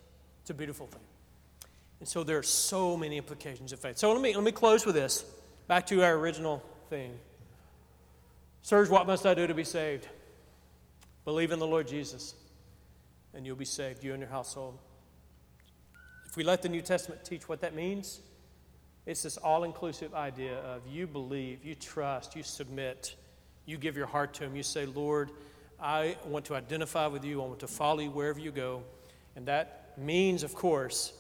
It's 0.48 0.52
a 0.52 0.54
beautiful 0.54 0.88
thing. 0.88 1.02
And 2.00 2.08
so 2.08 2.24
there 2.24 2.38
are 2.38 2.42
so 2.42 2.96
many 2.96 3.18
implications 3.18 3.74
of 3.74 3.82
faith. 3.82 3.98
So 3.98 4.14
let 4.14 4.22
me, 4.22 4.34
let 4.34 4.46
me 4.46 4.54
close 4.54 4.86
with 4.86 4.96
this. 4.96 5.26
Back 5.68 5.86
to 5.88 6.02
our 6.02 6.14
original 6.14 6.64
thing. 6.90 7.20
Sirs, 8.62 8.90
what 8.90 9.06
must 9.06 9.26
I 9.26 9.34
do 9.34 9.46
to 9.46 9.54
be 9.54 9.66
saved? 9.66 10.08
Believe 11.26 11.52
in 11.52 11.60
the 11.60 11.68
Lord 11.68 11.86
Jesus, 11.86 12.34
and 13.34 13.46
you'll 13.46 13.58
be 13.58 13.66
saved, 13.66 14.06
you 14.06 14.14
and 14.14 14.22
your 14.22 14.30
household. 14.30 14.80
If 16.30 16.38
we 16.38 16.46
let 16.46 16.62
the 16.62 16.70
New 16.70 16.82
Testament 16.82 17.26
teach 17.26 17.50
what 17.50 17.60
that 17.60 17.76
means, 17.76 18.22
it's 19.06 19.24
this 19.24 19.36
all 19.36 19.66
inclusive 19.66 20.14
idea 20.14 20.60
of 20.60 20.88
you 20.88 21.08
believe, 21.08 21.66
you 21.66 21.76
trust, 21.76 22.38
you 22.38 22.44
submit, 22.44 23.18
you 23.66 23.78
give 23.78 23.98
your 23.98 24.08
heart 24.08 24.34
to 24.36 24.46
Him. 24.46 24.56
You 24.56 24.64
say, 24.64 24.86
Lord, 24.86 25.30
I 25.78 26.16
want 26.26 26.46
to 26.46 26.56
identify 26.56 27.08
with 27.08 27.26
you, 27.26 27.44
I 27.44 27.48
want 27.48 27.60
to 27.60 27.68
follow 27.68 28.00
you 28.00 28.12
wherever 28.12 28.40
you 28.40 28.52
go. 28.52 28.84
And 29.36 29.46
that 29.48 29.77
means, 29.98 30.44
of 30.44 30.54
course, 30.56 31.14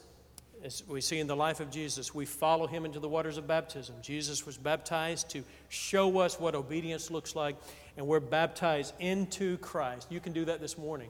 as 0.64 0.84
we 0.88 1.02
see 1.02 1.20
in 1.20 1.28
the 1.28 1.36
life 1.36 1.60
of 1.60 1.70
Jesus, 1.70 2.14
we 2.14 2.26
follow 2.26 2.68
him 2.68 2.86
into 2.86 3.00
the 3.00 3.08
waters 3.08 3.38
of 3.38 3.48
baptism. 3.48 3.96
Jesus 4.02 4.46
was 4.46 4.58
baptized 4.58 5.30
to 5.32 5.44
show 5.70 6.20
us 6.20 6.40
what 6.40 6.56
obedience 6.56 7.12
looks 7.12 7.36
like, 7.36 7.56
and 7.96 8.08
we're 8.08 8.20
baptized 8.20 8.94
into 9.00 9.58
Christ. 9.58 10.08
You 10.10 10.20
can 10.20 10.34
do 10.34 10.46
that 10.46 10.60
this 10.60 10.78
morning. 10.78 11.10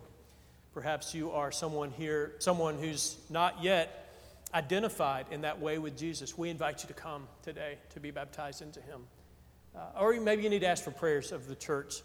Perhaps 0.73 1.15
you 1.15 1.31
are 1.31 1.51
someone 1.51 1.91
here, 1.91 2.33
someone 2.39 2.77
who's 2.77 3.17
not 3.29 3.63
yet 3.63 4.13
identified 4.53 5.25
in 5.31 5.41
that 5.41 5.59
way 5.59 5.77
with 5.77 5.97
Jesus. 5.97 6.37
We 6.37 6.49
invite 6.49 6.83
you 6.83 6.87
to 6.87 6.93
come 6.93 7.27
today 7.41 7.77
to 7.93 7.99
be 7.99 8.11
baptized 8.11 8.61
into 8.61 8.81
him. 8.81 9.01
Uh, 9.75 9.99
or 9.99 10.13
maybe 10.19 10.43
you 10.43 10.49
need 10.49 10.61
to 10.61 10.67
ask 10.67 10.83
for 10.83 10.91
prayers 10.91 11.31
of 11.31 11.47
the 11.47 11.55
church. 11.55 12.01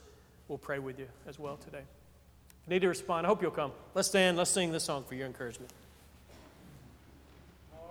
We'll 0.49 0.59
pray 0.59 0.79
with 0.79 0.99
you 0.99 1.09
as 1.27 1.39
well 1.39 1.57
today. 1.57 1.83
Need 2.67 2.83
to 2.83 2.89
respond, 2.89 3.27
I 3.27 3.29
hope 3.29 3.43
you'll 3.43 3.51
come. 3.51 3.73
Let's 3.95 4.09
stand, 4.09 4.37
let's 4.37 4.51
sing 4.51 4.73
this 4.73 4.85
song 4.85 5.05
for 5.05 5.15
your 5.15 5.27
encouragement. 5.27 5.73